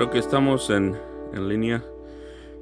Creo 0.00 0.10
que 0.10 0.18
estamos 0.18 0.70
en, 0.70 0.98
en 1.34 1.46
línea. 1.46 1.84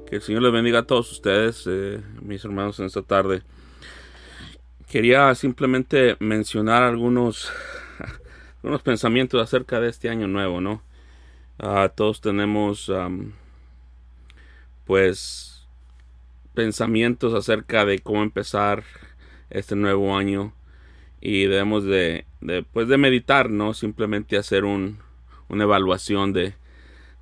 Que 0.05 0.17
el 0.17 0.21
Señor 0.21 0.41
les 0.41 0.51
bendiga 0.51 0.79
a 0.79 0.83
todos 0.83 1.09
ustedes, 1.09 1.63
eh, 1.67 2.01
mis 2.21 2.43
hermanos, 2.43 2.77
en 2.81 2.87
esta 2.87 3.01
tarde. 3.01 3.43
Quería 4.89 5.33
simplemente 5.35 6.17
mencionar 6.19 6.83
algunos, 6.83 7.49
algunos 8.61 8.81
pensamientos 8.81 9.41
acerca 9.41 9.79
de 9.79 9.87
este 9.87 10.09
año 10.09 10.27
nuevo, 10.27 10.59
¿no? 10.59 10.83
Ah, 11.57 11.89
todos 11.95 12.19
tenemos, 12.19 12.91
pues, 14.83 15.65
pensamientos 16.53 17.33
acerca 17.33 17.85
de 17.85 17.99
cómo 17.99 18.21
empezar 18.21 18.83
este 19.49 19.77
nuevo 19.77 20.17
año 20.17 20.53
y 21.21 21.45
debemos 21.45 21.85
de, 21.85 22.25
de, 22.41 22.63
pues, 22.63 22.89
de 22.89 22.97
meditar, 22.97 23.49
¿no? 23.49 23.73
Simplemente 23.73 24.35
hacer 24.35 24.65
un, 24.65 24.99
una 25.47 25.63
evaluación 25.63 26.33
de, 26.33 26.53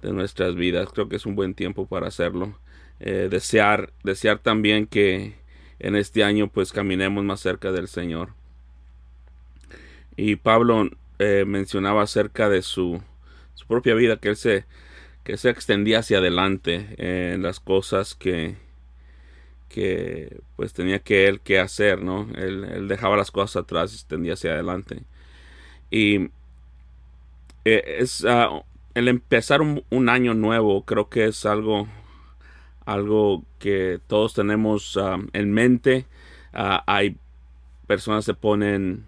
de 0.02 0.14
nuestras 0.14 0.56
vidas. 0.56 0.90
Creo 0.94 1.10
que 1.10 1.16
es 1.16 1.26
un 1.26 1.36
buen 1.36 1.54
tiempo 1.54 1.86
para 1.88 2.08
hacerlo. 2.08 2.58
Eh, 3.00 3.28
desear, 3.30 3.92
desear 4.04 4.40
también 4.40 4.88
que 4.88 5.36
en 5.80 5.96
este 5.96 6.24
año 6.24 6.48
pues 6.48 6.72
caminemos 6.72 7.24
más 7.24 7.40
cerca 7.40 7.72
del 7.72 7.88
Señor. 7.88 8.34
Y 10.16 10.38
Pablo 10.38 10.90
eh, 11.20 11.46
mencionaba 11.46 12.04
acerca 12.04 12.50
de 12.50 12.62
su, 12.62 13.02
su, 13.54 13.68
propia 13.68 13.94
vida, 13.94 14.18
que 14.18 14.30
él 14.30 14.36
se, 14.36 14.66
que 15.24 15.38
se 15.38 15.50
extendía 15.50 16.00
hacia 16.00 16.18
adelante 16.18 16.96
en 16.98 17.44
las 17.44 17.60
cosas 17.60 18.16
que, 18.16 18.56
que 19.70 20.40
pues 20.56 20.74
tenía 20.74 21.00
que 21.00 21.28
él 21.28 21.40
que 21.42 21.60
hacer, 21.60 22.02
¿no? 22.02 22.28
Él, 22.36 22.64
él 22.64 22.88
dejaba 22.88 23.18
las 23.18 23.30
cosas 23.32 23.64
atrás 23.64 23.92
y 23.92 23.96
extendía 23.96 24.34
hacia 24.34 24.54
adelante. 24.54 25.04
Y 25.92 26.30
eh, 27.66 27.98
es 28.00 28.24
uh, 28.24 28.64
el 28.98 29.08
empezar 29.08 29.62
un, 29.62 30.10
año 30.10 30.34
nuevo, 30.34 30.84
creo 30.84 31.08
que 31.08 31.26
es 31.26 31.46
algo 31.46 31.88
algo 32.86 33.44
que 33.60 34.00
todos 34.08 34.34
tenemos 34.34 34.96
um, 34.96 35.28
en 35.34 35.54
mente. 35.54 36.06
Uh, 36.54 36.80
hay 36.88 37.18
personas 37.86 38.26
que 38.26 38.34
ponen 38.34 39.06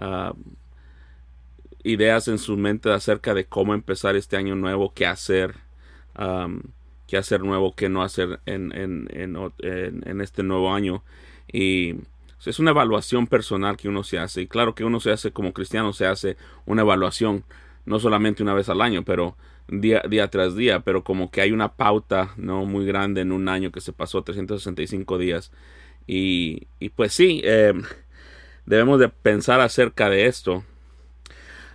uh, 0.00 0.34
ideas 1.82 2.28
en 2.28 2.38
su 2.38 2.56
mente 2.56 2.90
acerca 2.90 3.34
de 3.34 3.44
cómo 3.44 3.74
empezar 3.74 4.16
este 4.16 4.36
año 4.36 4.54
nuevo, 4.54 4.94
qué 4.94 5.06
hacer, 5.06 5.56
um, 6.18 6.62
qué 7.06 7.18
hacer 7.18 7.42
nuevo, 7.42 7.74
qué 7.74 7.88
no 7.88 8.02
hacer 8.02 8.40
en, 8.46 8.72
en, 8.74 9.08
en, 9.10 9.36
en, 10.06 10.20
este 10.22 10.42
nuevo 10.42 10.72
año. 10.72 11.02
Y 11.52 11.96
es 12.46 12.58
una 12.58 12.70
evaluación 12.70 13.26
personal 13.26 13.76
que 13.76 13.88
uno 13.88 14.04
se 14.04 14.18
hace. 14.18 14.42
Y 14.42 14.46
claro 14.46 14.74
que 14.74 14.84
uno 14.84 15.00
se 15.00 15.10
hace 15.10 15.32
como 15.32 15.52
cristiano, 15.52 15.92
se 15.92 16.06
hace 16.06 16.36
una 16.64 16.82
evaluación, 16.82 17.44
no 17.84 17.98
solamente 18.00 18.42
una 18.42 18.54
vez 18.54 18.68
al 18.68 18.80
año, 18.80 19.04
pero 19.04 19.36
día, 19.68 20.02
día 20.08 20.28
tras 20.28 20.54
día, 20.54 20.80
pero 20.80 21.04
como 21.04 21.30
que 21.30 21.40
hay 21.40 21.52
una 21.52 21.72
pauta 21.72 22.32
no 22.36 22.64
muy 22.64 22.86
grande 22.86 23.20
en 23.20 23.32
un 23.32 23.48
año 23.48 23.72
que 23.72 23.80
se 23.80 23.92
pasó 23.92 24.22
365 24.22 25.18
días. 25.18 25.52
Y, 26.06 26.66
y 26.78 26.90
pues 26.90 27.12
sí, 27.12 27.40
eh, 27.44 27.72
debemos 28.66 29.00
de 29.00 29.08
pensar 29.08 29.60
acerca 29.60 30.08
de 30.08 30.26
esto. 30.26 30.64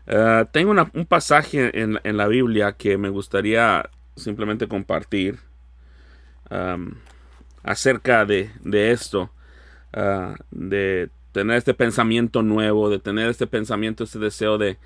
Uh, 0.07 0.45
tengo 0.53 0.73
un 0.93 1.05
pasaje 1.05 1.81
en, 1.81 1.99
en, 2.03 2.15
la 2.15 2.27
Biblia 2.27 2.71
que 2.73 2.97
me 2.97 3.09
gustaría 3.09 3.89
simplemente 4.15 4.69
compartir 4.69 5.39
acerca 7.61 8.23
de, 8.23 8.49
de 8.63 8.91
esto, 8.91 9.31
uh, 9.93 10.33
de 10.51 11.09
tener 11.33 11.57
este 11.57 11.73
pensamiento 11.73 12.41
nuevo, 12.41 12.89
de 12.89 12.99
tener 12.99 13.29
este 13.29 13.47
pensamiento, 13.47 14.05
este 14.05 14.19
deseo 14.19 14.57
de, 14.57 14.77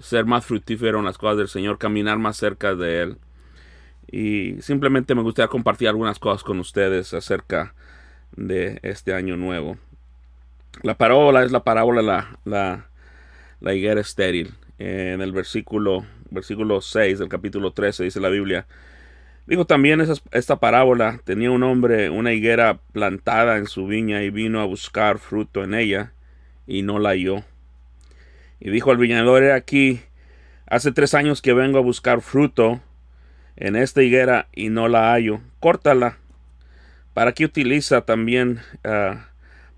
ser 0.00 0.24
más 0.24 0.44
fructífero 0.46 0.98
en 0.98 1.04
las 1.04 1.18
cosas 1.18 1.38
del 1.38 1.48
Señor, 1.48 1.78
caminar 1.78 2.18
más 2.18 2.36
cerca 2.36 2.74
de 2.74 3.02
Él. 3.02 3.18
Y 4.10 4.60
simplemente 4.62 5.14
me 5.14 5.22
gustaría 5.22 5.48
compartir 5.48 5.88
algunas 5.88 6.18
cosas 6.18 6.42
con 6.42 6.58
ustedes 6.60 7.12
acerca 7.14 7.74
de 8.36 8.78
este 8.82 9.14
año 9.14 9.36
nuevo. 9.36 9.76
La 10.82 10.96
parábola 10.96 11.44
es 11.44 11.52
la 11.52 11.64
parábola 11.64 12.02
la, 12.02 12.38
la, 12.44 12.86
la 13.60 13.74
higuera 13.74 14.00
estéril. 14.00 14.54
En 14.78 15.20
el 15.20 15.32
versículo, 15.32 16.06
versículo 16.30 16.80
6 16.80 17.18
del 17.18 17.28
capítulo 17.28 17.72
13 17.72 18.04
dice 18.04 18.20
la 18.20 18.28
Biblia. 18.28 18.66
Dijo 19.46 19.64
también 19.64 20.00
esa, 20.00 20.14
esta 20.30 20.60
parábola, 20.60 21.20
tenía 21.24 21.50
un 21.50 21.62
hombre 21.62 22.10
una 22.10 22.32
higuera 22.32 22.80
plantada 22.92 23.56
en 23.56 23.66
su 23.66 23.86
viña 23.86 24.22
y 24.22 24.30
vino 24.30 24.60
a 24.60 24.66
buscar 24.66 25.18
fruto 25.18 25.64
en 25.64 25.74
ella 25.74 26.12
y 26.66 26.82
no 26.82 26.98
la 26.98 27.10
halló. 27.10 27.44
Y 28.60 28.70
dijo 28.70 28.90
al 28.90 28.96
viñador, 28.96 29.42
he 29.42 29.52
aquí, 29.52 30.00
hace 30.66 30.92
tres 30.92 31.14
años 31.14 31.42
que 31.42 31.52
vengo 31.52 31.78
a 31.78 31.82
buscar 31.82 32.20
fruto 32.20 32.80
en 33.56 33.76
esta 33.76 34.02
higuera 34.02 34.48
y 34.52 34.68
no 34.68 34.88
la 34.88 35.12
hallo. 35.12 35.40
Córtala. 35.60 36.18
¿Para 37.14 37.32
qué 37.32 37.44
utiliza 37.44 38.02
también, 38.02 38.60
uh, 38.84 39.18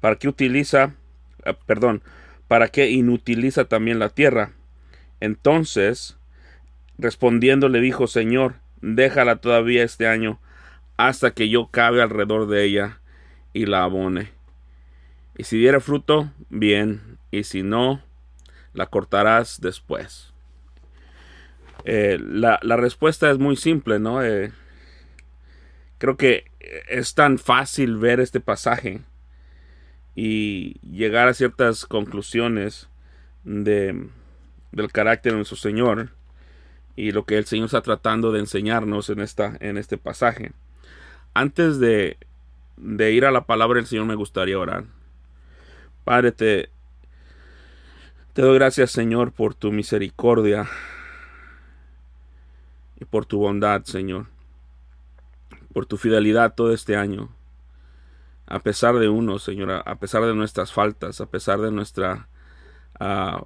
para 0.01 0.17
qué 0.17 0.29
utiliza, 0.29 0.95
uh, 1.47 1.53
perdón, 1.67 2.03
para 2.49 2.69
qué 2.69 2.91
inutiliza 2.91 3.65
también 3.65 3.99
la 3.99 4.11
tierra? 4.11 4.53
Entonces, 5.21 6.19
respondiendo 6.99 7.69
le 7.69 7.81
dijo, 7.81 8.07
Señor, 8.07 8.57
déjala 8.81 9.37
todavía 9.37 9.85
este 9.85 10.07
año 10.07 10.39
hasta 10.97 11.31
que 11.31 11.49
yo 11.49 11.69
cabe 11.69 12.03
alrededor 12.03 12.47
de 12.47 12.65
ella 12.65 13.01
y 13.53 13.67
la 13.67 13.85
abone. 13.85 14.31
Y 15.37 15.45
si 15.45 15.59
diere 15.59 15.81
fruto, 15.81 16.31
bien, 16.51 17.19
y 17.31 17.45
si 17.45 17.63
no, 17.63 18.03
la 18.75 18.87
cortarás 18.87 19.61
después. 19.61 20.33
Eh, 21.85 22.19
la, 22.21 22.59
la, 22.63 22.77
respuesta 22.77 23.31
es 23.31 23.39
muy 23.39 23.57
simple, 23.57 23.99
¿no? 23.99 24.23
Eh, 24.23 24.53
creo 25.99 26.17
que 26.17 26.51
es 26.89 27.15
tan 27.15 27.39
fácil 27.39 27.97
ver 27.97 28.21
este 28.21 28.41
pasaje 28.41 29.01
y 30.15 30.79
llegar 30.81 31.29
a 31.29 31.35
ciertas 31.35 31.87
conclusiones 31.87 32.89
de, 33.45 34.09
del 34.73 34.93
carácter 34.93 35.33
de 35.33 35.37
nuestro 35.37 35.57
Señor 35.57 36.11
y 36.97 37.13
lo 37.13 37.25
que 37.25 37.39
el 37.39 37.47
Señor 37.47 37.67
está 37.67 37.81
tratando 37.81 38.33
de 38.33 38.41
enseñarnos 38.41 39.09
en, 39.09 39.21
esta, 39.21 39.57
en 39.61 39.79
este 39.79 39.97
pasaje. 39.97 40.53
Antes 41.33 41.79
de, 41.79 42.19
de 42.77 43.13
ir 43.13 43.25
a 43.25 43.31
la 43.31 43.47
palabra 43.47 43.77
del 43.77 43.87
Señor 43.87 44.07
me 44.07 44.17
gustaría 44.17 44.59
orar. 44.59 44.85
Padre, 46.05 46.33
te, 46.33 46.71
te 48.33 48.43
doy 48.43 48.55
gracias, 48.55 48.93
Señor, 48.93 49.33
por 49.33 49.55
tu 49.55 49.73
misericordia 49.73 50.69
y 53.01 53.05
por 53.05 53.27
tu 53.27 53.39
bondad, 53.39 53.83
Señor, 53.85 54.27
por 55.73 55.87
tu 55.87 55.97
fidelidad 55.97 56.55
todo 56.55 56.73
este 56.73 56.97
año. 56.97 57.31
A 58.47 58.61
pesar 58.61 58.97
de 58.99 59.09
uno, 59.09 59.39
Señor, 59.39 59.83
a 59.85 59.95
pesar 59.97 60.25
de 60.25 60.35
nuestras 60.35 60.73
faltas, 60.73 61.21
a 61.21 61.27
pesar 61.27 61.61
de 61.61 61.71
nuestra 61.71 62.29
uh, 63.01 63.45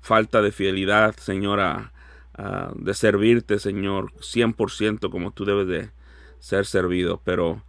falta 0.00 0.40
de 0.40 0.52
fidelidad, 0.52 1.14
Señor, 1.16 1.60
a, 1.60 1.92
uh, 2.38 2.74
de 2.74 2.94
servirte, 2.94 3.58
Señor, 3.58 4.12
100% 4.14 5.10
como 5.10 5.30
tú 5.30 5.44
debes 5.44 5.66
de 5.66 5.90
ser 6.38 6.66
servido. 6.66 7.20
Pero 7.24 7.62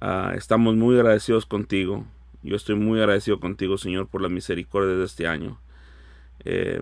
uh, 0.00 0.30
estamos 0.34 0.76
muy 0.76 0.96
agradecidos 0.96 1.46
contigo. 1.46 2.04
Yo 2.42 2.56
estoy 2.56 2.76
muy 2.76 3.00
agradecido 3.00 3.40
contigo, 3.40 3.78
Señor, 3.78 4.08
por 4.08 4.20
la 4.20 4.28
misericordia 4.28 4.96
de 4.96 5.04
este 5.04 5.26
año. 5.26 5.58
Eh, 6.44 6.80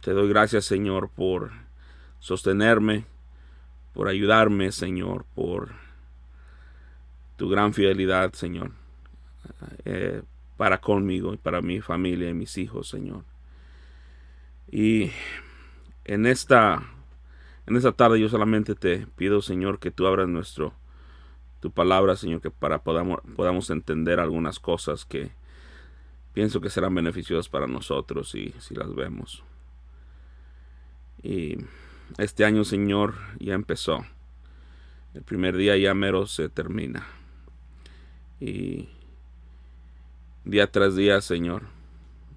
te 0.00 0.12
doy 0.12 0.28
gracias, 0.28 0.64
Señor, 0.64 1.10
por 1.10 1.50
sostenerme, 2.20 3.06
por 3.92 4.08
ayudarme, 4.08 4.72
Señor, 4.72 5.24
por 5.34 5.70
tu 7.36 7.48
gran 7.48 7.74
fidelidad, 7.74 8.32
Señor, 8.32 8.70
eh, 9.84 10.22
para 10.56 10.80
conmigo 10.80 11.34
y 11.34 11.36
para 11.36 11.60
mi 11.62 11.80
familia 11.80 12.30
y 12.30 12.34
mis 12.34 12.56
hijos, 12.58 12.88
Señor. 12.88 13.24
Y 14.70 15.10
en 16.04 16.26
esta, 16.26 16.82
en 17.66 17.76
esta 17.76 17.92
tarde 17.92 18.20
yo 18.20 18.28
solamente 18.28 18.74
te 18.74 19.06
pido, 19.16 19.42
Señor, 19.42 19.78
que 19.78 19.90
tú 19.90 20.06
abras 20.06 20.28
nuestro, 20.28 20.72
tu 21.60 21.70
palabra, 21.70 22.16
Señor, 22.16 22.40
que 22.40 22.50
para 22.50 22.82
podamos, 22.82 23.20
podamos 23.36 23.70
entender 23.70 24.20
algunas 24.20 24.58
cosas 24.58 25.04
que, 25.04 25.30
pienso 26.36 26.60
que 26.60 26.68
serán 26.68 26.94
beneficiosas 26.94 27.48
para 27.48 27.66
nosotros 27.66 28.34
y 28.34 28.52
si 28.58 28.74
las 28.74 28.94
vemos. 28.94 29.42
Y 31.22 31.56
este 32.18 32.44
año, 32.44 32.62
Señor, 32.62 33.14
ya 33.40 33.54
empezó. 33.54 34.04
El 35.14 35.22
primer 35.22 35.56
día 35.56 35.78
ya 35.78 35.94
mero 35.94 36.26
se 36.26 36.50
termina. 36.50 37.06
Y 38.38 38.90
día 40.44 40.70
tras 40.70 40.94
día, 40.94 41.22
Señor, 41.22 41.62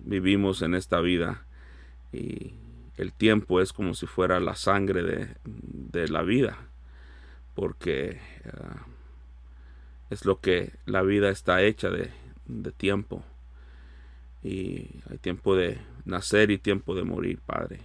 vivimos 0.02 0.62
en 0.62 0.76
esta 0.76 1.02
vida 1.02 1.46
y 2.14 2.54
el 2.96 3.12
tiempo 3.12 3.60
es 3.60 3.74
como 3.74 3.94
si 3.96 4.06
fuera 4.06 4.40
la 4.40 4.56
sangre 4.56 5.04
de, 5.04 5.36
de 5.44 6.08
la 6.08 6.22
vida, 6.22 6.58
porque 7.54 8.22
uh, 8.46 8.80
es 10.10 10.24
lo 10.24 10.40
que 10.40 10.72
la 10.86 11.02
vida 11.02 11.30
está 11.32 11.62
hecha 11.64 11.90
de, 11.90 12.12
de 12.46 12.72
tiempo 12.72 13.26
y 14.44 14.90
hay 15.10 15.18
tiempo 15.20 15.56
de 15.56 15.80
nacer 16.06 16.52
y 16.52 16.58
tiempo 16.58 16.96
de 16.96 17.04
morir, 17.04 17.40
Padre. 17.46 17.80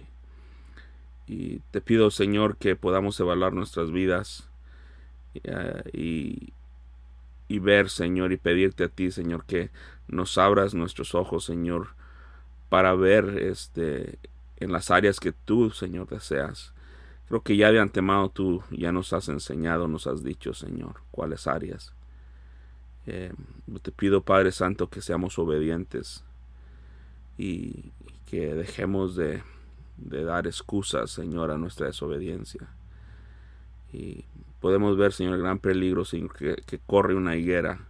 y 1.27 1.59
te 1.71 1.81
pido, 1.81 2.11
Señor, 2.11 2.57
que 2.57 2.75
podamos 2.75 3.19
evaluar 3.19 3.53
nuestras 3.53 3.91
vidas 3.91 4.49
y, 5.93 6.53
y 7.47 7.59
ver, 7.59 7.89
Señor, 7.89 8.31
y 8.31 8.37
pedirte 8.37 8.85
a 8.85 8.89
ti, 8.89 9.11
Señor, 9.11 9.45
que 9.45 9.69
nos 10.07 10.37
abras 10.37 10.73
nuestros 10.73 11.15
ojos, 11.15 11.45
Señor, 11.45 11.89
para 12.69 12.93
ver 12.95 13.37
este 13.39 14.19
en 14.57 14.71
las 14.71 14.89
áreas 14.89 15.19
que 15.19 15.33
tú, 15.33 15.71
Señor, 15.71 16.07
deseas. 16.07 16.73
Creo 17.27 17.41
que 17.41 17.57
ya 17.57 17.71
de 17.71 17.79
antemano 17.79 18.29
tú 18.29 18.63
ya 18.71 18.91
nos 18.91 19.11
has 19.13 19.27
enseñado, 19.29 19.87
nos 19.87 20.07
has 20.07 20.23
dicho, 20.23 20.53
Señor, 20.53 21.01
cuáles 21.11 21.47
áreas. 21.47 21.93
Eh, 23.07 23.33
te 23.81 23.91
pido, 23.91 24.21
Padre 24.21 24.51
Santo, 24.51 24.89
que 24.89 25.01
seamos 25.01 25.37
obedientes 25.37 26.23
y, 27.37 27.91
que 28.25 28.53
dejemos 28.55 29.15
de, 29.15 29.43
de, 29.97 30.23
dar 30.23 30.47
excusas, 30.47 31.11
Señor, 31.11 31.51
a 31.51 31.57
nuestra 31.57 31.87
desobediencia. 31.87 32.67
Y 33.93 34.25
podemos 34.59 34.97
ver, 34.97 35.13
Señor, 35.13 35.35
el 35.35 35.41
gran 35.41 35.59
peligro 35.59 36.03
que, 36.03 36.55
que, 36.65 36.79
corre 36.79 37.15
una 37.15 37.35
higuera 37.35 37.87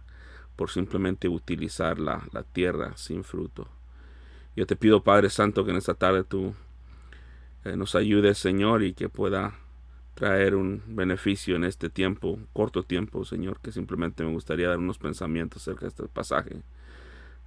por 0.56 0.70
simplemente 0.70 1.28
utilizar 1.28 1.98
la, 1.98 2.22
la 2.32 2.42
tierra 2.42 2.96
sin 2.96 3.24
fruto. 3.24 3.68
Yo 4.54 4.66
te 4.66 4.76
pido, 4.76 5.02
Padre 5.02 5.30
Santo, 5.30 5.64
que 5.64 5.70
en 5.70 5.78
esta 5.78 5.94
tarde 5.94 6.22
tú 6.24 6.54
eh, 7.64 7.76
nos 7.76 7.94
ayude, 7.94 8.34
Señor, 8.34 8.82
y 8.82 8.92
que 8.92 9.08
pueda 9.08 9.54
traer 10.14 10.54
un 10.54 10.82
beneficio 10.86 11.56
en 11.56 11.64
este 11.64 11.90
tiempo, 11.90 12.38
corto 12.52 12.82
tiempo, 12.82 13.24
Señor, 13.24 13.60
que 13.60 13.70
simplemente 13.70 14.24
me 14.24 14.32
gustaría 14.32 14.68
dar 14.68 14.78
unos 14.78 14.98
pensamientos 14.98 15.62
acerca 15.62 15.82
de 15.82 15.88
este 15.88 16.04
pasaje 16.04 16.62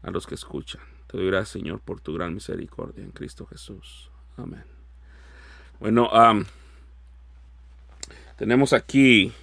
a 0.04 0.12
los 0.12 0.28
que 0.28 0.36
escuchan. 0.36 0.99
Te 1.10 1.18
doy 1.18 1.28
gracias, 1.28 1.50
Señor, 1.50 1.80
por 1.80 2.02
tu 2.02 2.14
gran 2.14 2.34
misericordia 2.34 3.04
en 3.04 3.12
Cristo 3.12 3.46
Jesús. 3.46 4.12
Amén. 4.38 4.64
Bueno, 5.80 6.10
tenemos 8.38 8.74
aquí 8.74 9.34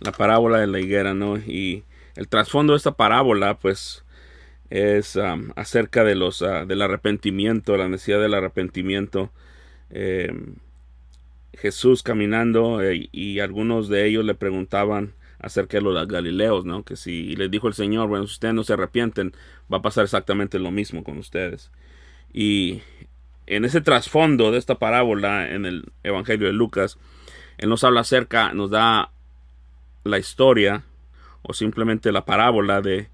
la 0.00 0.12
parábola 0.12 0.58
de 0.58 0.66
la 0.66 0.80
higuera, 0.80 1.14
¿no? 1.14 1.36
Y 1.38 1.84
el 2.16 2.28
trasfondo 2.28 2.72
de 2.72 2.78
esta 2.78 2.92
parábola, 2.92 3.58
pues, 3.58 4.04
es 4.70 5.16
acerca 5.54 6.02
de 6.02 6.16
los 6.16 6.42
uh, 6.42 6.66
del 6.66 6.82
arrepentimiento, 6.82 7.76
la 7.76 7.88
necesidad 7.88 8.20
del 8.20 8.34
arrepentimiento 8.34 9.30
eh, 9.90 10.32
Jesús 11.52 12.02
caminando 12.02 12.82
eh, 12.82 13.08
y 13.12 13.38
algunos 13.38 13.88
de 13.88 14.06
ellos 14.06 14.24
le 14.24 14.34
preguntaban 14.34 15.14
acerca 15.46 15.78
de 15.78 15.84
los 15.84 16.08
galileos, 16.08 16.64
¿no? 16.64 16.82
Que 16.82 16.96
si 16.96 17.36
les 17.36 17.50
dijo 17.50 17.68
el 17.68 17.74
Señor, 17.74 18.08
bueno, 18.08 18.26
si 18.26 18.34
ustedes 18.34 18.54
no 18.54 18.64
se 18.64 18.72
arrepienten, 18.72 19.32
va 19.72 19.78
a 19.78 19.82
pasar 19.82 20.04
exactamente 20.04 20.58
lo 20.58 20.72
mismo 20.72 21.04
con 21.04 21.18
ustedes. 21.18 21.70
Y 22.32 22.82
en 23.46 23.64
ese 23.64 23.80
trasfondo 23.80 24.50
de 24.50 24.58
esta 24.58 24.74
parábola 24.74 25.48
en 25.48 25.64
el 25.64 25.84
Evangelio 26.02 26.48
de 26.48 26.52
Lucas, 26.52 26.98
Él 27.58 27.68
nos 27.68 27.84
habla 27.84 28.00
acerca, 28.00 28.52
nos 28.52 28.70
da 28.70 29.12
la 30.02 30.18
historia 30.18 30.82
o 31.42 31.52
simplemente 31.52 32.10
la 32.10 32.24
parábola 32.24 32.80
de, 32.82 33.08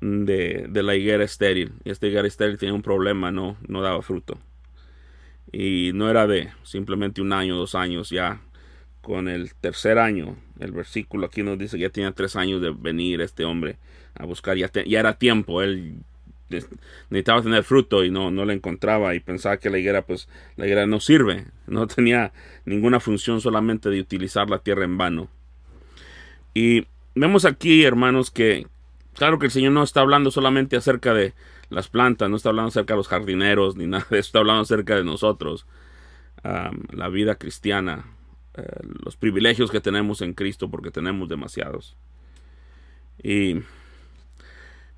de, 0.00 0.82
la 0.82 0.94
higuera 0.94 1.24
estéril. 1.24 1.72
Y 1.84 1.90
esta 1.90 2.06
higuera 2.06 2.28
estéril 2.28 2.58
tiene 2.58 2.74
un 2.74 2.82
problema, 2.82 3.32
no, 3.32 3.56
no 3.66 3.80
daba 3.80 4.02
fruto. 4.02 4.38
Y 5.50 5.92
no 5.94 6.10
era 6.10 6.26
de 6.26 6.50
simplemente 6.64 7.22
un 7.22 7.32
año, 7.32 7.56
dos 7.56 7.74
años, 7.74 8.10
ya 8.10 8.42
con 9.02 9.28
el 9.28 9.54
tercer 9.54 9.98
año, 9.98 10.36
el 10.60 10.72
versículo 10.72 11.26
aquí 11.26 11.42
nos 11.42 11.58
dice 11.58 11.76
que 11.76 11.82
ya 11.82 11.90
tenía 11.90 12.12
tres 12.12 12.36
años 12.36 12.62
de 12.62 12.70
venir 12.70 13.20
este 13.20 13.44
hombre 13.44 13.76
a 14.14 14.24
buscar, 14.24 14.56
ya, 14.56 14.70
ya 14.72 15.00
era 15.00 15.18
tiempo, 15.18 15.60
él 15.60 15.96
necesitaba 17.10 17.42
tener 17.42 17.64
fruto 17.64 18.04
y 18.04 18.10
no, 18.10 18.30
no 18.30 18.44
lo 18.44 18.52
encontraba 18.52 19.14
y 19.14 19.20
pensaba 19.20 19.56
que 19.56 19.70
la 19.70 19.78
higuera 19.78 20.02
pues 20.02 20.28
la 20.56 20.66
higuera 20.66 20.86
no 20.86 21.00
sirve, 21.00 21.46
no 21.66 21.86
tenía 21.88 22.32
ninguna 22.64 23.00
función 23.00 23.40
solamente 23.40 23.90
de 23.90 24.00
utilizar 24.00 24.48
la 24.50 24.58
tierra 24.58 24.84
en 24.84 24.98
vano. 24.98 25.28
Y 26.54 26.86
vemos 27.14 27.44
aquí 27.44 27.84
hermanos 27.84 28.30
que 28.30 28.66
claro 29.14 29.38
que 29.38 29.46
el 29.46 29.52
Señor 29.52 29.72
no 29.72 29.82
está 29.82 30.00
hablando 30.00 30.30
solamente 30.30 30.76
acerca 30.76 31.14
de 31.14 31.34
las 31.70 31.88
plantas, 31.88 32.28
no 32.28 32.36
está 32.36 32.50
hablando 32.50 32.68
acerca 32.68 32.94
de 32.94 32.98
los 32.98 33.08
jardineros 33.08 33.76
ni 33.76 33.86
nada 33.88 34.06
está 34.10 34.38
hablando 34.38 34.62
acerca 34.62 34.96
de 34.96 35.04
nosotros, 35.04 35.66
la 36.42 37.08
vida 37.08 37.36
cristiana, 37.36 38.04
eh, 38.54 38.62
los 39.04 39.16
privilegios 39.16 39.70
que 39.70 39.80
tenemos 39.80 40.20
en 40.20 40.34
Cristo 40.34 40.70
porque 40.70 40.90
tenemos 40.90 41.28
demasiados. 41.28 41.96
Y 43.22 43.62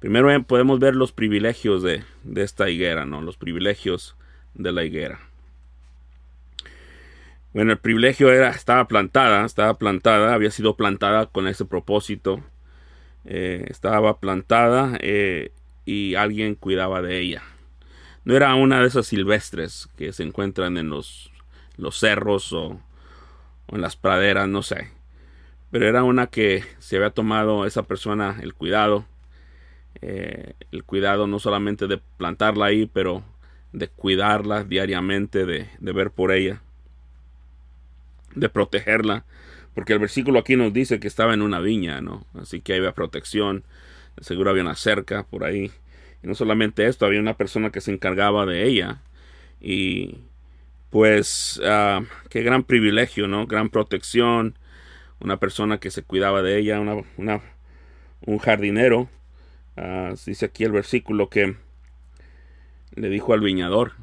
primero 0.00 0.28
podemos 0.44 0.78
ver 0.78 0.94
los 0.94 1.12
privilegios 1.12 1.82
de, 1.82 2.04
de 2.22 2.42
esta 2.42 2.70
higuera, 2.70 3.04
¿no? 3.06 3.22
Los 3.22 3.36
privilegios 3.36 4.16
de 4.54 4.72
la 4.72 4.84
higuera. 4.84 5.20
Bueno, 7.52 7.70
el 7.70 7.78
privilegio 7.78 8.32
era, 8.32 8.50
estaba 8.50 8.88
plantada, 8.88 9.44
estaba 9.44 9.78
plantada, 9.78 10.34
había 10.34 10.50
sido 10.50 10.76
plantada 10.76 11.26
con 11.26 11.46
ese 11.46 11.64
propósito. 11.64 12.42
Eh, 13.24 13.66
estaba 13.68 14.18
plantada 14.18 14.98
eh, 15.00 15.52
y 15.84 16.16
alguien 16.16 16.56
cuidaba 16.56 17.00
de 17.00 17.20
ella. 17.20 17.42
No 18.24 18.34
era 18.34 18.54
una 18.56 18.80
de 18.80 18.88
esas 18.88 19.06
silvestres 19.06 19.88
que 19.96 20.12
se 20.12 20.24
encuentran 20.24 20.76
en 20.78 20.90
los, 20.90 21.30
los 21.76 21.96
cerros 21.98 22.52
o, 22.52 22.80
en 23.68 23.80
las 23.80 23.96
praderas, 23.96 24.48
no 24.48 24.62
sé. 24.62 24.90
Pero 25.70 25.88
era 25.88 26.04
una 26.04 26.28
que 26.28 26.62
se 26.78 26.96
había 26.96 27.10
tomado 27.10 27.66
esa 27.66 27.82
persona 27.82 28.38
el 28.42 28.54
cuidado. 28.54 29.06
Eh, 30.02 30.54
el 30.72 30.84
cuidado 30.84 31.26
no 31.26 31.38
solamente 31.38 31.86
de 31.86 31.98
plantarla 32.16 32.66
ahí, 32.66 32.86
pero 32.86 33.24
de 33.72 33.88
cuidarla 33.88 34.64
diariamente, 34.64 35.46
de, 35.46 35.68
de 35.78 35.92
ver 35.92 36.10
por 36.10 36.32
ella, 36.32 36.62
de 38.34 38.48
protegerla. 38.48 39.24
Porque 39.74 39.92
el 39.92 39.98
versículo 39.98 40.38
aquí 40.38 40.54
nos 40.56 40.72
dice 40.72 41.00
que 41.00 41.08
estaba 41.08 41.34
en 41.34 41.42
una 41.42 41.58
viña, 41.58 42.00
¿no? 42.00 42.24
Así 42.34 42.60
que 42.60 42.74
había 42.74 42.92
protección, 42.92 43.64
seguro 44.20 44.50
había 44.50 44.62
una 44.62 44.76
cerca 44.76 45.24
por 45.24 45.44
ahí. 45.44 45.72
Y 46.22 46.28
no 46.28 46.34
solamente 46.36 46.86
esto, 46.86 47.06
había 47.06 47.20
una 47.20 47.36
persona 47.36 47.70
que 47.70 47.80
se 47.80 47.92
encargaba 47.92 48.46
de 48.46 48.64
ella. 48.64 49.02
Y 49.60 50.18
pues 50.94 51.60
uh, 51.64 52.04
qué 52.30 52.44
gran 52.44 52.62
privilegio, 52.62 53.26
¿no? 53.26 53.48
Gran 53.48 53.68
protección. 53.68 54.56
Una 55.18 55.40
persona 55.40 55.78
que 55.78 55.90
se 55.90 56.04
cuidaba 56.04 56.40
de 56.40 56.56
ella, 56.56 56.78
un 56.78 58.38
jardinero. 58.38 59.08
Uh, 59.76 60.14
dice 60.24 60.44
aquí 60.46 60.62
el 60.62 60.70
versículo 60.70 61.28
que 61.28 61.56
le 62.94 63.08
dijo 63.08 63.32
al 63.32 63.40
viñador. 63.40 63.94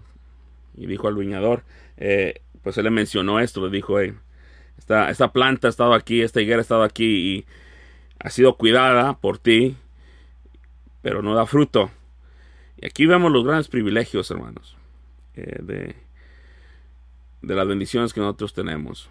Y 0.76 0.86
dijo 0.86 1.08
al 1.08 1.16
viñador, 1.16 1.64
eh, 1.96 2.42
pues 2.62 2.78
él 2.78 2.84
le 2.84 2.90
mencionó 2.90 3.40
esto, 3.40 3.66
le 3.66 3.72
dijo, 3.72 3.98
esta, 4.78 5.10
esta 5.10 5.32
planta 5.32 5.68
ha 5.68 5.70
estado 5.70 5.94
aquí, 5.94 6.22
esta 6.22 6.42
higuera 6.42 6.58
ha 6.58 6.62
estado 6.62 6.84
aquí 6.84 7.06
y 7.06 7.46
ha 8.20 8.30
sido 8.32 8.58
cuidada 8.58 9.14
por 9.14 9.38
ti 9.38 9.78
pero 11.02 11.22
no 11.22 11.34
da 11.36 11.46
fruto. 11.46 11.90
Y 12.78 12.86
aquí 12.86 13.06
vemos 13.06 13.32
los 13.32 13.46
grandes 13.46 13.68
privilegios, 13.68 14.30
hermanos, 14.32 14.78
eh, 15.36 15.58
de, 15.62 15.96
de 17.42 17.56
las 17.56 17.68
bendiciones 17.68 18.14
que 18.14 18.20
nosotros 18.20 18.54
tenemos. 18.54 19.10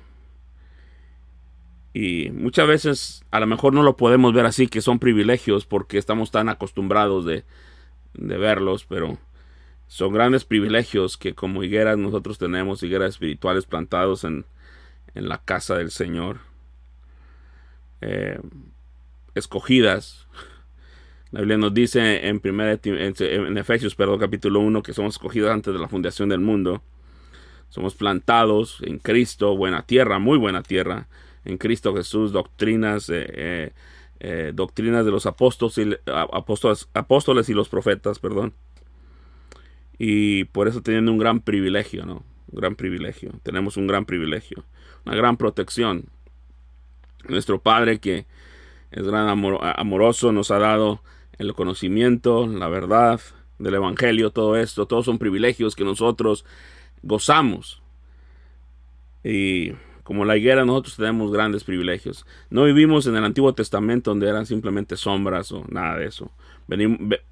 Y 1.92 2.30
muchas 2.30 2.68
veces 2.68 3.25
a 3.30 3.40
lo 3.40 3.46
mejor 3.46 3.72
no 3.72 3.82
lo 3.82 3.96
podemos 3.96 4.32
ver 4.32 4.46
así, 4.46 4.68
que 4.68 4.80
son 4.80 4.99
privilegios, 4.99 5.66
porque 5.66 5.99
estamos 5.99 6.30
tan 6.30 6.49
acostumbrados 6.49 7.25
de, 7.25 7.44
de 8.14 8.38
verlos, 8.38 8.84
pero 8.84 9.18
son 9.88 10.12
grandes 10.12 10.44
privilegios 10.44 11.16
que 11.16 11.34
como 11.34 11.64
higueras 11.64 11.99
nosotros 11.99 12.38
tenemos, 12.38 12.82
higueras 12.82 13.10
espirituales 13.10 13.66
plantados 13.66 14.22
en, 14.25 14.44
en 15.14 15.28
la 15.28 15.38
casa 15.38 15.76
del 15.76 15.90
Señor, 15.90 16.38
eh, 18.00 18.38
escogidas 19.34 20.28
la 21.32 21.40
Biblia 21.40 21.58
nos 21.58 21.72
dice 21.72 22.26
en, 22.26 22.40
en, 22.44 23.58
Efesios 23.58 23.94
perdón, 23.94 24.18
capítulo 24.18 24.58
1 24.60 24.82
que 24.82 24.92
somos 24.92 25.14
escogidos 25.14 25.52
antes 25.52 25.72
de 25.72 25.78
la 25.78 25.87
fundación 25.87 26.28
del 26.28 26.40
mundo. 26.40 26.82
Somos 27.70 27.94
plantados 27.94 28.78
en 28.82 28.98
Cristo, 28.98 29.56
buena 29.56 29.82
tierra, 29.82 30.18
muy 30.18 30.38
buena 30.38 30.62
tierra. 30.62 31.06
En 31.44 31.56
Cristo 31.56 31.94
Jesús, 31.94 32.32
doctrinas, 32.32 33.08
eh, 33.08 33.26
eh, 33.28 33.72
eh, 34.18 34.52
doctrinas 34.52 35.04
de 35.04 35.12
los 35.12 35.24
apóstoles 35.24 35.78
y, 35.78 36.10
apóstoles, 36.92 37.48
y 37.48 37.54
los 37.54 37.68
profetas, 37.68 38.18
perdón. 38.18 38.52
Y 39.98 40.44
por 40.44 40.66
eso 40.66 40.82
teniendo 40.82 41.12
un 41.12 41.18
gran 41.18 41.40
privilegio, 41.40 42.04
¿no? 42.04 42.24
Un 42.50 42.60
gran 42.60 42.74
privilegio. 42.74 43.32
Tenemos 43.44 43.76
un 43.76 43.86
gran 43.86 44.04
privilegio. 44.04 44.64
Una 45.06 45.14
gran 45.14 45.36
protección. 45.36 46.06
Nuestro 47.28 47.60
Padre 47.60 48.00
que 48.00 48.26
es 48.90 49.06
gran 49.06 49.28
amoroso 49.28 50.32
nos 50.32 50.50
ha 50.50 50.58
dado 50.58 51.02
el 51.38 51.54
conocimiento, 51.54 52.46
la 52.48 52.68
verdad 52.68 53.20
del 53.58 53.74
Evangelio, 53.74 54.30
todo 54.30 54.56
esto, 54.56 54.86
todos 54.86 55.04
son 55.04 55.18
privilegios 55.18 55.76
que 55.76 55.84
nosotros 55.84 56.44
gozamos. 57.02 57.83
Y 59.23 59.73
como 60.02 60.25
la 60.25 60.37
higuera, 60.37 60.64
nosotros 60.64 60.97
tenemos 60.97 61.30
grandes 61.30 61.62
privilegios. 61.62 62.26
No 62.50 62.64
vivimos 62.64 63.07
en 63.07 63.16
el 63.16 63.25
Antiguo 63.25 63.54
Testamento 63.54 64.11
donde 64.11 64.28
eran 64.28 64.47
simplemente 64.47 64.97
sombras 64.97 65.52
o 65.52 65.64
nada 65.69 65.99
de 65.99 66.07
eso. 66.07 66.33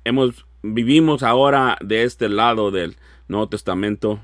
hemos, 0.05 0.47
vivimos 0.63 1.23
ahora 1.23 1.77
de 1.81 2.05
este 2.05 2.29
lado 2.29 2.71
del 2.71 2.97
Nuevo 3.27 3.49
Testamento 3.49 4.21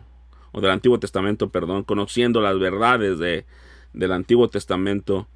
o 0.52 0.60
del 0.60 0.70
Antiguo 0.70 1.00
Testamento, 1.00 1.48
perdón, 1.48 1.82
conociendo 1.82 2.40
las 2.40 2.58
verdades 2.60 3.18
de, 3.18 3.44
del 3.92 4.12
Antiguo 4.12 4.48
Testamento, 4.48 5.26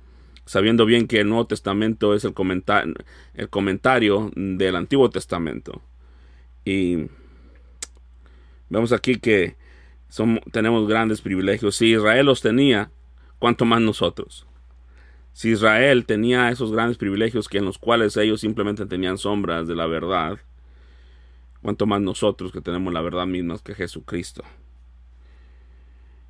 sabiendo 0.45 0.87
bien 0.87 1.09
que 1.09 1.19
el 1.19 1.29
Nuevo 1.29 1.47
Testamento 1.47 2.15
es 2.15 2.25
el, 2.25 2.35
el 3.35 3.49
comentario 3.49 4.31
del 4.37 4.77
Antiguo 4.77 5.11
Testamento. 5.11 5.83
Y 6.65 7.09
vemos 8.69 8.93
aquí 8.93 9.17
que 9.19 9.57
tenemos 10.53 10.89
grandes 10.89 11.21
privilegios. 11.21 11.77
Si 11.77 11.93
Israel 11.93 12.27
los 12.27 12.41
tenía, 12.41 12.91
¿cuánto 13.39 13.65
más 13.65 13.81
nosotros? 13.81 14.47
Si 15.33 15.51
Israel 15.51 16.05
tenía 16.07 16.51
esos 16.51 16.73
grandes 16.73 16.99
privilegios 16.99 17.49
que 17.49 17.59
en 17.59 17.65
los 17.65 17.79
cuales 17.79 18.17
ellos 18.17 18.41
simplemente 18.41 18.87
tenían 18.87 19.19
sombras 19.19 19.69
de 19.69 19.77
la 19.77 19.87
verdad, 19.87 20.39
cuanto 21.63 21.87
más 21.87 22.01
nosotros 22.01 22.53
que 22.53 22.61
tenemos 22.61 22.93
la 22.93 23.03
verdad 23.03 23.27
misma 23.27 23.57
que 23.63 23.75
Jesucristo. 23.75 24.43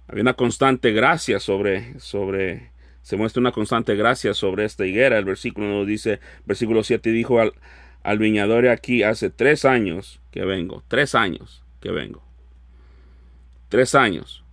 Había 0.08 0.22
una 0.22 0.34
constante 0.34 0.92
gracia 0.92 1.38
sobre, 1.38 1.98
sobre, 2.00 2.72
se 3.02 3.16
muestra 3.16 3.40
una 3.40 3.52
constante 3.52 3.94
gracia 3.94 4.34
sobre 4.34 4.64
esta 4.64 4.86
higuera. 4.86 5.18
El 5.18 5.26
versículo 5.26 5.68
nos 5.68 5.86
dice, 5.86 6.20
versículo 6.46 6.82
7 6.82 7.10
dijo 7.10 7.40
al, 7.40 7.52
al 8.02 8.18
viñador 8.18 8.68
aquí 8.68 9.02
hace 9.02 9.30
tres 9.30 9.64
años 9.64 10.20
que 10.30 10.44
vengo, 10.44 10.82
tres 10.88 11.14
años 11.14 11.62
que 11.80 11.90
vengo. 11.90 12.27
Tres 13.68 13.94
años. 13.94 14.44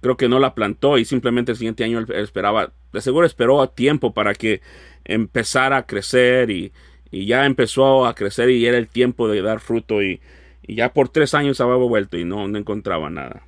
Creo 0.00 0.16
que 0.16 0.28
no 0.28 0.38
la 0.38 0.54
plantó 0.54 0.98
y 0.98 1.04
simplemente 1.04 1.52
el 1.52 1.58
siguiente 1.58 1.84
año 1.84 2.00
esperaba, 2.14 2.72
de 2.92 3.00
seguro 3.00 3.26
esperó 3.26 3.62
a 3.62 3.74
tiempo 3.74 4.12
para 4.12 4.34
que 4.34 4.60
empezara 5.04 5.76
a 5.76 5.86
crecer 5.86 6.50
y, 6.50 6.72
y 7.12 7.26
ya 7.26 7.44
empezó 7.46 8.06
a 8.06 8.14
crecer 8.14 8.50
y 8.50 8.66
era 8.66 8.78
el 8.78 8.88
tiempo 8.88 9.28
de 9.28 9.42
dar 9.42 9.60
fruto 9.60 10.02
y, 10.02 10.20
ya 10.66 10.92
por 10.92 11.08
tres 11.08 11.34
años 11.34 11.60
había 11.60 11.74
vuelto 11.74 12.16
y 12.16 12.24
no, 12.24 12.48
no 12.48 12.58
encontraba 12.58 13.10
nada. 13.10 13.42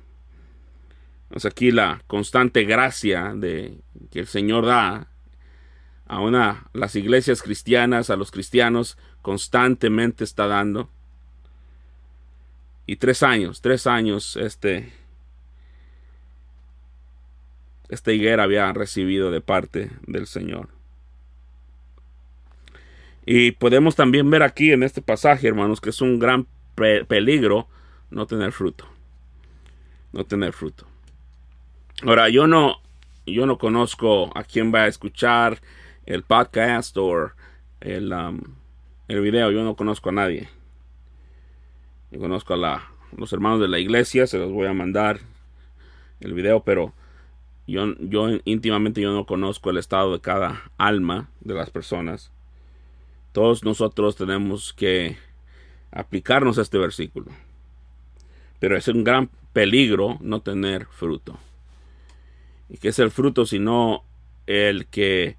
Entonces 1.23 1.51
aquí 1.51 1.71
la 1.71 2.03
constante 2.07 2.63
gracia 2.65 3.33
de 3.35 3.79
que 4.11 4.19
el 4.19 4.27
Señor 4.27 4.65
da 4.65 5.07
a 6.07 6.19
una 6.19 6.67
las 6.73 6.95
iglesias 6.95 7.41
cristianas, 7.41 8.09
a 8.09 8.15
los 8.15 8.31
cristianos 8.31 8.97
constantemente 9.21 10.23
está 10.23 10.45
dando. 10.47 10.89
Y 12.85 12.97
tres 12.97 13.23
años, 13.23 13.61
tres 13.61 13.87
años 13.87 14.37
este 14.37 14.91
higuera 18.13 18.43
había 18.43 18.71
recibido 18.73 19.31
de 19.31 19.41
parte 19.41 19.91
del 20.07 20.27
Señor. 20.27 20.69
Y 23.25 23.51
podemos 23.51 23.95
también 23.95 24.29
ver 24.29 24.43
aquí 24.43 24.71
en 24.71 24.83
este 24.83 25.01
pasaje, 25.01 25.47
hermanos, 25.47 25.81
que 25.81 25.89
es 25.89 26.01
un 26.01 26.19
gran 26.19 26.47
peligro 26.75 27.67
no 28.11 28.27
tener 28.27 28.51
fruto. 28.51 28.85
No 30.13 30.25
tener 30.25 30.53
fruto. 30.53 30.85
Ahora, 32.03 32.29
yo 32.29 32.45
no, 32.45 32.81
yo 33.25 33.45
no 33.45 33.57
conozco 33.57 34.31
a 34.37 34.43
quién 34.43 34.73
va 34.73 34.83
a 34.83 34.87
escuchar 34.87 35.59
el 36.05 36.23
podcast 36.23 36.95
o 36.97 37.31
el, 37.81 38.13
um, 38.13 38.41
el 39.07 39.21
video. 39.21 39.51
Yo 39.51 39.63
no 39.63 39.75
conozco 39.75 40.09
a 40.09 40.13
nadie. 40.13 40.47
Conozco 42.19 42.53
a 42.53 42.91
los 43.15 43.33
hermanos 43.33 43.59
de 43.59 43.67
la 43.67 43.79
iglesia. 43.79 44.27
Se 44.27 44.37
los 44.37 44.51
voy 44.51 44.67
a 44.67 44.73
mandar 44.73 45.19
el 46.19 46.33
video, 46.33 46.61
pero 46.63 46.93
yo, 47.67 47.95
yo 47.99 48.27
íntimamente 48.45 49.01
yo 49.01 49.11
no 49.13 49.25
conozco 49.25 49.69
el 49.69 49.77
estado 49.77 50.13
de 50.13 50.21
cada 50.21 50.71
alma 50.77 51.29
de 51.41 51.53
las 51.53 51.69
personas. 51.69 52.31
Todos 53.31 53.63
nosotros 53.63 54.15
tenemos 54.15 54.73
que 54.73 55.17
aplicarnos 55.91 56.57
a 56.57 56.61
este 56.61 56.77
versículo. 56.77 57.27
Pero 58.59 58.77
es 58.77 58.87
un 58.87 59.03
gran 59.03 59.29
peligro 59.53 60.17
no 60.21 60.41
tener 60.41 60.85
fruto. 60.85 61.37
¿Y 62.69 62.77
qué 62.77 62.89
es 62.89 62.99
el 62.99 63.11
fruto 63.11 63.45
sino 63.45 64.03
el 64.47 64.87
que 64.87 65.37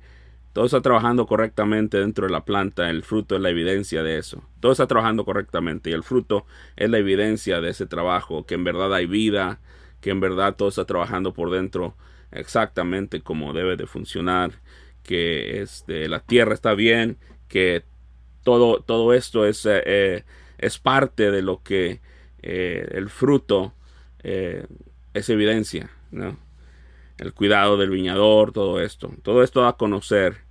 todo 0.57 0.65
está 0.65 0.81
trabajando 0.81 1.27
correctamente 1.27 1.99
dentro 1.99 2.27
de 2.27 2.33
la 2.33 2.47
planta? 2.47 2.89
El 2.89 3.03
fruto 3.03 3.37
es 3.37 3.43
la 3.43 3.51
evidencia 3.51 4.03
de 4.03 4.17
eso. 4.17 4.43
Todo 4.59 4.73
está 4.73 4.87
trabajando 4.87 5.27
correctamente 5.27 5.91
y 5.91 5.93
el 5.93 6.03
fruto 6.03 6.47
es 6.77 6.89
la 6.89 6.97
evidencia 6.97 7.61
de 7.61 7.69
ese 7.69 7.85
trabajo, 7.85 8.47
que 8.47 8.55
en 8.55 8.65
verdad 8.65 8.95
hay 8.95 9.05
vida, 9.05 9.61
que 10.01 10.09
en 10.09 10.21
verdad 10.21 10.57
todo 10.57 10.71
está 10.71 10.87
trabajando 10.87 11.35
por 11.35 11.51
dentro 11.51 11.95
exactamente 12.31 13.21
como 13.21 13.53
debe 13.53 13.77
de 13.77 13.87
funcionar, 13.87 14.53
que 15.03 15.61
este, 15.61 16.09
la 16.09 16.21
tierra 16.21 16.55
está 16.55 16.73
bien, 16.73 17.19
que 17.49 17.85
todo, 18.43 18.81
todo 18.81 19.13
esto 19.13 19.45
es, 19.45 19.67
eh, 19.67 19.83
eh, 19.85 20.25
es 20.57 20.79
parte 20.79 21.31
de 21.31 21.43
lo 21.43 21.63
que 21.63 22.01
eh, 22.41 22.89
el 22.93 23.11
fruto 23.11 23.75
es 24.23 25.29
evidencia, 25.29 25.91
¿no? 26.11 26.39
El 27.19 27.35
cuidado 27.35 27.77
del 27.77 27.91
viñador, 27.91 28.53
todo 28.53 28.81
esto. 28.81 29.13
Todo 29.23 29.43
esto 29.43 29.61
da 29.61 29.69
a 29.69 29.77
conocer 29.77 30.46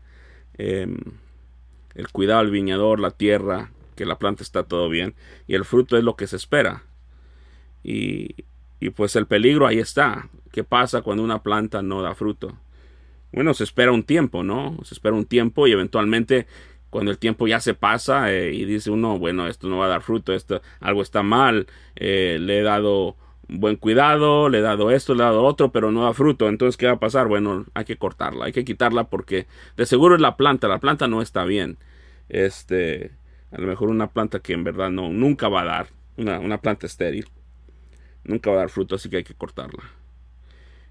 em, 0.58 0.98
el 1.94 2.10
cuidado 2.10 2.42
del 2.42 2.52
viñador, 2.52 3.00
la 3.00 3.12
tierra, 3.12 3.72
que 3.96 4.06
la 4.06 4.20
planta 4.20 4.44
está 4.44 4.64
todo 4.64 4.90
bien. 4.90 5.16
Y 5.48 5.56
el 5.56 5.66
fruto 5.66 5.98
es 5.98 6.04
lo 6.04 6.16
que 6.16 6.28
se 6.28 6.36
espera. 6.36 6.84
Y, 7.84 8.36
y 8.80 8.90
pues 8.90 9.16
el 9.16 9.28
peligro 9.28 9.68
ahí 9.68 9.80
está. 9.80 10.30
¿Qué 10.52 10.64
pasa 10.64 11.02
cuando 11.02 11.24
una 11.24 11.44
planta 11.44 11.82
no 11.82 12.02
da 12.02 12.16
fruto? 12.16 12.58
Bueno, 13.32 13.54
se 13.54 13.64
espera 13.64 13.92
un 13.92 14.04
tiempo, 14.04 14.44
¿no? 14.44 14.78
Se 14.84 14.94
espera 14.94 15.16
un 15.16 15.26
tiempo 15.26 15.68
y 15.68 15.72
eventualmente 15.72 16.48
cuando 16.90 17.12
el 17.12 17.18
tiempo 17.18 17.46
ya 17.46 17.60
se 17.60 17.74
pasa 17.74 18.32
eh, 18.32 18.54
y 18.54 18.64
dice 18.64 18.90
uno, 18.90 19.20
bueno, 19.20 19.48
esto 19.48 19.68
no 19.68 19.78
va 19.78 19.88
a 19.88 19.90
dar 19.90 20.02
fruto, 20.02 20.32
esto, 20.32 20.62
algo 20.80 21.02
está 21.02 21.24
mal, 21.24 21.68
eh, 21.98 22.38
le 22.40 22.60
he 22.60 22.64
dado 22.64 23.18
buen 23.48 23.76
cuidado, 23.76 24.50
le 24.50 24.60
he 24.60 24.62
dado 24.62 24.92
esto, 24.92 25.14
le 25.14 25.24
he 25.24 25.26
dado 25.26 25.44
otro, 25.44 25.72
pero 25.72 25.92
no 25.92 26.04
da 26.04 26.14
fruto. 26.14 26.50
Entonces, 26.50 26.78
¿qué 26.78 26.88
va 26.88 26.94
a 26.94 27.00
pasar? 27.00 27.28
Bueno, 27.28 27.66
hay 27.74 27.86
que 27.86 27.98
cortarla, 27.98 28.46
hay 28.46 28.52
que 28.52 28.66
quitarla 28.66 29.06
porque 29.06 29.48
de 29.78 29.86
seguro 29.86 30.16
es 30.16 30.22
la 30.22 30.38
planta, 30.38 30.68
la 30.68 30.80
planta 30.80 31.08
no 31.08 31.22
está 31.22 31.46
bien. 31.46 31.78
Este, 32.30 33.12
a 33.52 33.60
lo 33.60 33.68
mejor 33.68 33.90
una 33.90 34.08
planta 34.08 34.40
que 34.40 34.54
en 34.54 34.64
verdad 34.64 34.90
no, 34.90 35.10
nunca 35.10 35.48
va 35.48 35.62
a 35.62 35.66
dar, 35.66 35.88
una, 36.18 36.40
una 36.40 36.60
planta 36.60 36.88
estéril, 36.88 37.28
nunca 38.24 38.50
va 38.50 38.58
a 38.58 38.60
dar 38.60 38.70
fruto, 38.70 38.96
así 38.96 39.10
que 39.10 39.18
hay 39.18 39.24
que 39.24 39.36
cortarla. 39.36 39.84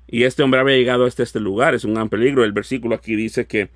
Y 0.06 0.24
este 0.24 0.42
hombre 0.42 0.60
había 0.60 0.76
llegado 0.76 1.06
hasta 1.06 1.22
este 1.22 1.40
lugar, 1.40 1.74
es 1.74 1.84
un 1.84 1.94
gran 1.94 2.08
peligro. 2.08 2.44
El 2.44 2.52
versículo 2.52 2.94
aquí 2.94 3.16
dice 3.16 3.46
que, 3.46 3.70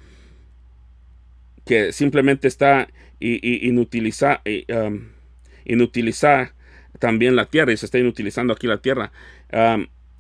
que 1.65 1.93
simplemente 1.93 2.49
está 2.49 2.89
inutilizar, 3.19 4.43
um, 4.69 5.09
inutilizar 5.65 6.53
también 6.99 7.37
la 7.37 7.47
tierra 7.47 7.73
y 7.73 7.77
se 7.77 7.87
está 7.87 7.99
inutilizando 7.99 8.53
aquí 8.53 8.67
la 8.67 8.79
tierra. 8.79 9.13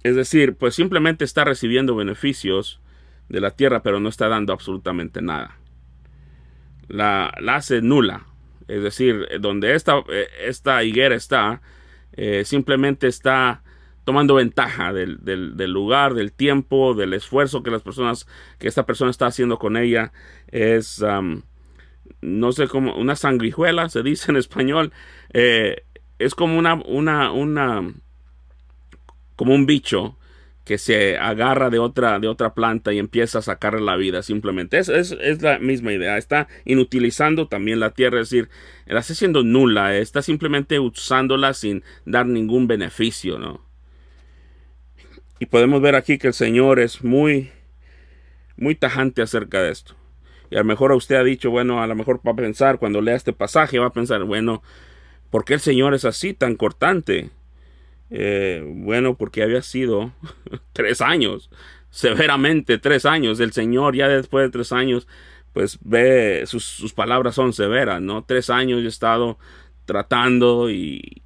Es 0.02 0.16
decir, 0.16 0.56
pues 0.56 0.74
simplemente 0.74 1.24
está 1.24 1.44
recibiendo 1.44 1.96
beneficios 1.96 2.80
de 3.28 3.40
la 3.40 3.50
tierra, 3.50 3.82
pero 3.82 4.00
no 4.00 4.08
está 4.08 4.28
dando 4.28 4.52
absolutamente 4.52 5.20
nada. 5.22 5.58
La, 6.88 7.34
la 7.40 7.56
hace 7.56 7.82
nula. 7.82 8.26
Es 8.68 8.82
decir, 8.82 9.26
donde 9.40 9.74
esta, 9.74 9.98
eh, 10.10 10.28
esta 10.46 10.82
higuera 10.84 11.14
está, 11.14 11.62
eh, 12.12 12.44
simplemente 12.44 13.06
está 13.06 13.62
tomando 14.04 14.34
ventaja 14.34 14.92
del, 14.92 15.22
del, 15.22 15.70
lugar, 15.70 16.14
del 16.14 16.32
tiempo, 16.32 16.94
del 16.94 17.12
esfuerzo 17.12 17.62
que 17.62 17.70
las 17.70 17.82
personas, 17.82 18.26
que 18.58 18.68
esta 18.68 18.86
persona 18.86 19.10
está 19.10 19.26
haciendo 19.26 19.58
con 19.58 19.76
ella. 19.76 20.12
Es, 20.46 21.04
no 22.22 22.52
sé 22.52 22.68
cómo, 22.68 22.94
una 22.96 23.16
sangrijuela, 23.16 23.88
se 23.90 24.02
dice 24.02 24.30
en 24.30 24.36
español. 24.38 24.92
Eh, 25.34 25.84
es 26.18 26.34
como 26.34 26.58
una, 26.58 26.74
una, 26.74 27.32
una, 27.32 27.94
como 29.36 29.54
un 29.54 29.66
bicho 29.66 30.16
que 30.64 30.76
se 30.76 31.16
agarra 31.16 31.70
de 31.70 31.78
otra, 31.78 32.18
de 32.18 32.28
otra 32.28 32.52
planta 32.52 32.92
y 32.92 32.98
empieza 32.98 33.38
a 33.38 33.42
sacarle 33.42 33.80
la 33.80 33.96
vida 33.96 34.22
simplemente. 34.22 34.78
Es, 34.78 34.90
es, 34.90 35.12
es, 35.12 35.40
la 35.40 35.58
misma 35.58 35.94
idea. 35.94 36.18
Está 36.18 36.46
inutilizando 36.66 37.48
también 37.48 37.80
la 37.80 37.92
tierra, 37.92 38.20
es 38.20 38.28
decir, 38.28 38.50
la 38.84 39.00
está 39.00 39.14
haciendo 39.14 39.42
nula, 39.42 39.96
está 39.96 40.20
simplemente 40.20 40.78
usándola 40.78 41.54
sin 41.54 41.82
dar 42.04 42.26
ningún 42.26 42.66
beneficio, 42.66 43.38
¿no? 43.38 43.66
Y 45.40 45.46
podemos 45.46 45.80
ver 45.80 45.94
aquí 45.94 46.18
que 46.18 46.26
el 46.26 46.34
Señor 46.34 46.80
es 46.80 47.02
muy, 47.02 47.50
muy 48.56 48.74
tajante 48.74 49.22
acerca 49.22 49.62
de 49.62 49.70
esto. 49.70 49.94
Y 50.50 50.56
a 50.56 50.58
lo 50.58 50.64
mejor 50.64 50.92
usted 50.92 51.16
ha 51.16 51.24
dicho, 51.24 51.50
bueno, 51.50 51.82
a 51.82 51.86
lo 51.86 51.94
mejor 51.94 52.20
va 52.26 52.32
a 52.32 52.36
pensar, 52.36 52.78
cuando 52.78 53.00
lea 53.00 53.14
este 53.14 53.32
pasaje, 53.32 53.78
va 53.78 53.86
a 53.86 53.92
pensar, 53.92 54.24
bueno, 54.24 54.62
¿por 55.30 55.44
qué 55.44 55.54
el 55.54 55.60
Señor 55.60 55.94
es 55.94 56.04
así, 56.04 56.34
tan 56.34 56.56
cortante? 56.56 57.30
Eh, 58.10 58.64
bueno, 58.66 59.14
porque 59.14 59.42
había 59.42 59.62
sido 59.62 60.12
tres 60.72 61.00
años, 61.00 61.50
severamente 61.90 62.78
tres 62.78 63.06
años. 63.06 63.40
El 63.40 63.52
Señor 63.52 63.94
ya 63.94 64.08
después 64.08 64.46
de 64.46 64.50
tres 64.50 64.72
años, 64.72 65.06
pues 65.52 65.78
ve, 65.82 66.44
sus, 66.46 66.92
palabras 66.94 67.34
son 67.34 67.52
severas, 67.52 68.00
¿no? 68.00 68.24
Tres 68.24 68.50
años 68.50 68.82
he 68.82 68.86
estado 68.86 69.38
tratando 69.84 70.70
y 70.70 71.22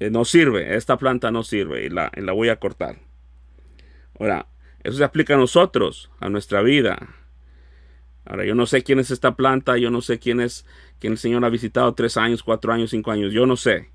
eh, 0.00 0.10
no 0.10 0.24
sirve, 0.24 0.76
esta 0.76 0.96
planta 0.96 1.30
no 1.30 1.42
sirve 1.42 1.84
y 1.84 1.88
la, 1.90 2.10
y 2.16 2.20
la 2.22 2.32
voy 2.32 2.48
a 2.48 2.56
cortar. 2.56 2.96
Ahora, 4.18 4.46
eso 4.82 4.96
se 4.96 5.04
aplica 5.04 5.34
a 5.34 5.38
nosotros, 5.38 6.10
a 6.20 6.28
nuestra 6.28 6.62
vida. 6.62 7.08
Ahora, 8.28 8.44
yo 8.44 8.54
no 8.54 8.66
sé 8.66 8.82
quién 8.82 8.98
es 8.98 9.10
esta 9.10 9.36
planta, 9.36 9.78
yo 9.78 9.90
no 9.90 10.02
sé 10.02 10.18
quién 10.18 10.40
es, 10.40 10.66
quién 10.98 11.14
el 11.14 11.18
Señor 11.18 11.46
ha 11.46 11.48
visitado 11.48 11.94
tres 11.94 12.18
años, 12.18 12.42
cuatro 12.42 12.74
años, 12.74 12.90
cinco 12.90 13.10
años, 13.10 13.32
yo 13.32 13.46
no 13.46 13.56
sé. 13.56 13.88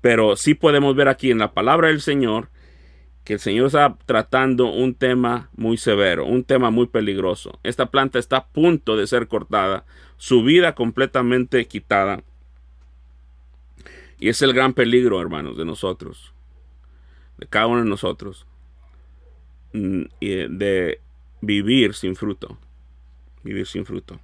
Pero 0.00 0.36
sí 0.36 0.54
podemos 0.54 0.94
ver 0.94 1.08
aquí 1.08 1.32
en 1.32 1.38
la 1.38 1.52
palabra 1.52 1.88
del 1.88 2.00
Señor 2.00 2.50
que 3.24 3.32
el 3.32 3.40
Señor 3.40 3.66
está 3.66 3.96
tratando 4.06 4.70
un 4.70 4.94
tema 4.94 5.50
muy 5.56 5.76
severo, 5.76 6.24
un 6.24 6.44
tema 6.44 6.70
muy 6.70 6.86
peligroso. 6.86 7.58
Esta 7.64 7.86
planta 7.86 8.20
está 8.20 8.36
a 8.36 8.46
punto 8.46 8.96
de 8.96 9.08
ser 9.08 9.26
cortada, 9.26 9.84
su 10.16 10.44
vida 10.44 10.76
completamente 10.76 11.66
quitada. 11.66 12.22
Y 14.20 14.28
es 14.28 14.40
el 14.40 14.52
gran 14.52 14.72
peligro, 14.72 15.20
hermanos, 15.20 15.56
de 15.56 15.64
nosotros, 15.64 16.32
de 17.38 17.46
cada 17.48 17.66
uno 17.66 17.82
de 17.82 17.90
nosotros, 17.90 18.46
mm, 19.72 20.02
de 20.20 21.00
vivir 21.40 21.94
sin 21.94 22.14
fruto, 22.14 22.56
vivir 23.44 23.66
sin 23.66 23.84
fruto. 23.84 24.18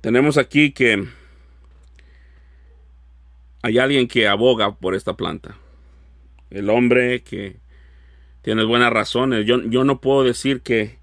Tenemos 0.00 0.36
aquí 0.36 0.72
que 0.72 1.06
hay 3.62 3.78
alguien 3.78 4.08
que 4.08 4.26
aboga 4.26 4.74
por 4.74 4.94
esta 4.94 5.16
planta. 5.16 5.56
El 6.50 6.68
hombre 6.68 7.22
que 7.22 7.56
tiene 8.42 8.64
buenas 8.64 8.92
razones. 8.92 9.46
Yo, 9.46 9.62
yo 9.62 9.84
no 9.84 10.00
puedo 10.00 10.24
decir 10.24 10.60
que 10.60 10.98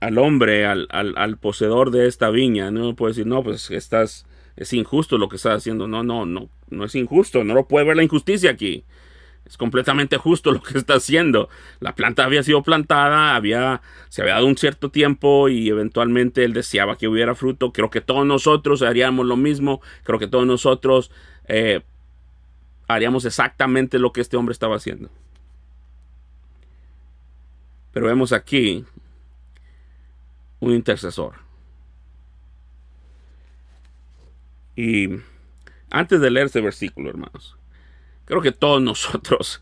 al 0.00 0.18
hombre, 0.18 0.66
al, 0.66 0.88
al, 0.90 1.36
poseedor 1.36 1.90
de 1.90 2.08
esta 2.08 2.30
viña, 2.30 2.70
no 2.70 2.96
puedo 2.96 3.10
decir, 3.10 3.26
no, 3.26 3.44
pues 3.44 3.70
estás, 3.70 4.26
es 4.56 4.72
injusto 4.72 5.18
lo 5.18 5.28
que 5.28 5.36
estás 5.36 5.58
haciendo. 5.58 5.86
No, 5.86 6.02
no, 6.02 6.26
no, 6.26 6.48
no 6.70 6.84
es 6.84 6.94
injusto. 6.94 7.44
No 7.44 7.54
lo 7.54 7.68
puede 7.68 7.86
ver 7.86 7.96
la 7.96 8.02
injusticia 8.02 8.50
aquí. 8.50 8.84
Es 9.44 9.56
completamente 9.56 10.16
justo 10.16 10.52
lo 10.52 10.62
que 10.62 10.78
está 10.78 10.94
haciendo. 10.94 11.48
La 11.80 11.94
planta 11.94 12.24
había 12.24 12.42
sido 12.42 12.62
plantada, 12.62 13.34
había, 13.34 13.82
se 14.08 14.22
había 14.22 14.34
dado 14.34 14.46
un 14.46 14.56
cierto 14.56 14.90
tiempo 14.90 15.48
y 15.48 15.68
eventualmente 15.68 16.44
él 16.44 16.52
deseaba 16.52 16.96
que 16.96 17.08
hubiera 17.08 17.34
fruto. 17.34 17.72
Creo 17.72 17.90
que 17.90 18.00
todos 18.00 18.24
nosotros 18.24 18.82
haríamos 18.82 19.26
lo 19.26 19.36
mismo. 19.36 19.80
Creo 20.04 20.18
que 20.18 20.28
todos 20.28 20.46
nosotros 20.46 21.10
eh, 21.48 21.82
haríamos 22.88 23.24
exactamente 23.24 23.98
lo 23.98 24.12
que 24.12 24.20
este 24.20 24.36
hombre 24.36 24.52
estaba 24.52 24.76
haciendo. 24.76 25.10
Pero 27.92 28.06
vemos 28.06 28.32
aquí 28.32 28.84
un 30.60 30.72
intercesor. 30.72 31.34
Y 34.76 35.08
antes 35.90 36.20
de 36.20 36.30
leer 36.30 36.46
este 36.46 36.60
versículo, 36.62 37.10
hermanos, 37.10 37.56
Creo 38.24 38.40
que 38.40 38.52
todos 38.52 38.80
nosotros 38.82 39.60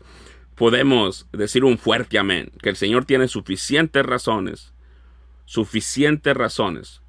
podemos 0.55 1.27
decir 1.31 1.63
un 1.63 1.77
fuerte 1.77 2.19
amén, 2.19 2.51
que 2.61 2.69
el 2.69 2.75
Señor 2.75 3.05
tiene 3.05 3.27
suficientes 3.27 4.05
razones, 4.05 4.73
suficientes 5.45 6.35
razones 6.35 7.01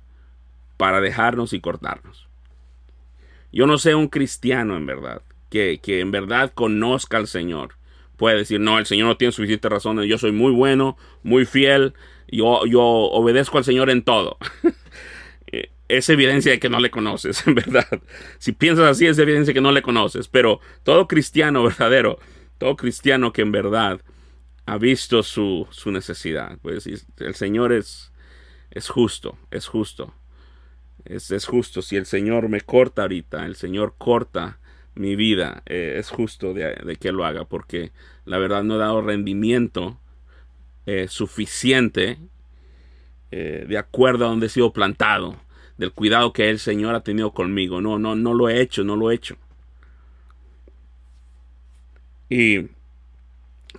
para 0.77 1.01
dejarnos 1.01 1.53
y 1.53 1.61
cortarnos. 1.61 2.29
Yo 3.53 3.67
no 3.67 3.77
sé 3.77 3.95
un 3.95 4.09
cristiano 4.09 4.77
en 4.77 4.87
verdad, 4.87 5.23
que, 5.51 5.81
que 5.83 6.01
en 6.01 6.11
verdad 6.11 6.53
conozca 6.55 7.19
al 7.19 7.29
Señor, 7.29 7.75
puede 8.17 8.39
decir, 8.39 8.59
no, 8.61 8.79
el 8.79 8.87
Señor 8.87 9.09
no 9.09 9.17
tiene 9.17 9.33
suficientes 9.33 9.71
razones, 9.71 10.09
yo 10.09 10.17
soy 10.17 10.33
muy 10.33 10.53
bueno, 10.53 10.97
muy 11.23 11.45
fiel, 11.45 11.93
yo, 12.29 12.65
yo 12.65 12.81
obedezco 12.83 13.59
al 13.59 13.65
Señor 13.65 13.91
en 13.91 14.03
todo. 14.03 14.39
es 15.99 16.09
evidencia 16.09 16.53
de 16.53 16.59
que 16.59 16.71
no 16.71 16.81
le 16.81 16.91
conoces, 16.91 17.47
en 17.47 17.55
verdad. 17.55 17.87
Si 18.39 18.53
piensas 18.53 18.87
así, 18.87 19.07
es 19.07 19.19
evidencia 19.19 19.51
de 19.51 19.55
que 19.55 19.61
no 19.61 19.73
le 19.73 19.83
conoces. 19.83 20.27
Pero 20.27 20.61
todo 20.85 21.07
cristiano 21.07 21.63
verdadero, 21.63 22.19
todo 22.59 22.77
cristiano 22.77 23.33
que 23.33 23.43
en 23.43 23.53
verdad 23.53 24.01
ha 24.65 24.79
visto 24.79 25.23
su, 25.23 25.69
necesidad, 25.87 26.57
pues 26.63 26.87
el 26.87 27.35
Señor 27.35 27.73
es, 27.73 28.13
es 28.71 28.89
justo, 28.89 29.37
es 29.51 29.67
justo. 29.67 30.15
Es, 31.05 31.31
es, 31.31 31.47
justo. 31.47 31.83
Si 31.83 31.97
el 31.97 32.07
Señor 32.07 32.49
me 32.49 32.61
corta 32.61 33.03
ahorita, 33.03 33.45
el 33.45 33.57
Señor 33.57 33.97
corta 33.99 34.61
mi 34.95 35.17
vida, 35.17 35.63
eh, 35.67 35.97
es 35.99 36.11
justo 36.11 36.55
de, 36.55 36.97
que 37.01 37.13
lo 37.13 37.27
haga, 37.27 37.45
porque 37.45 37.93
la 38.25 38.39
verdad 38.39 38.63
no 38.63 38.77
he 38.77 38.79
dado 38.79 39.03
rendimiento 39.03 39.99
eh, 40.87 41.09
suficiente 41.09 42.19
eh, 43.31 43.67
de 43.69 43.79
acuerdo 43.79 44.27
a 44.27 44.29
donde 44.29 44.47
he 44.47 44.49
sido 44.49 44.73
plantado 44.73 45.37
del 45.83 45.93
cuidado 45.93 46.33
que 46.33 46.49
el 46.49 46.61
Señor 46.61 46.95
ha 46.95 47.03
tenido 47.03 47.33
conmigo. 47.33 47.81
No, 47.81 47.99
no, 47.99 48.15
no 48.15 48.35
lo 48.35 48.49
he 48.49 48.61
hecho, 48.61 48.85
no 48.85 48.95
lo 48.95 49.11
he 49.11 49.17
hecho. 49.17 49.37
Y 52.29 52.69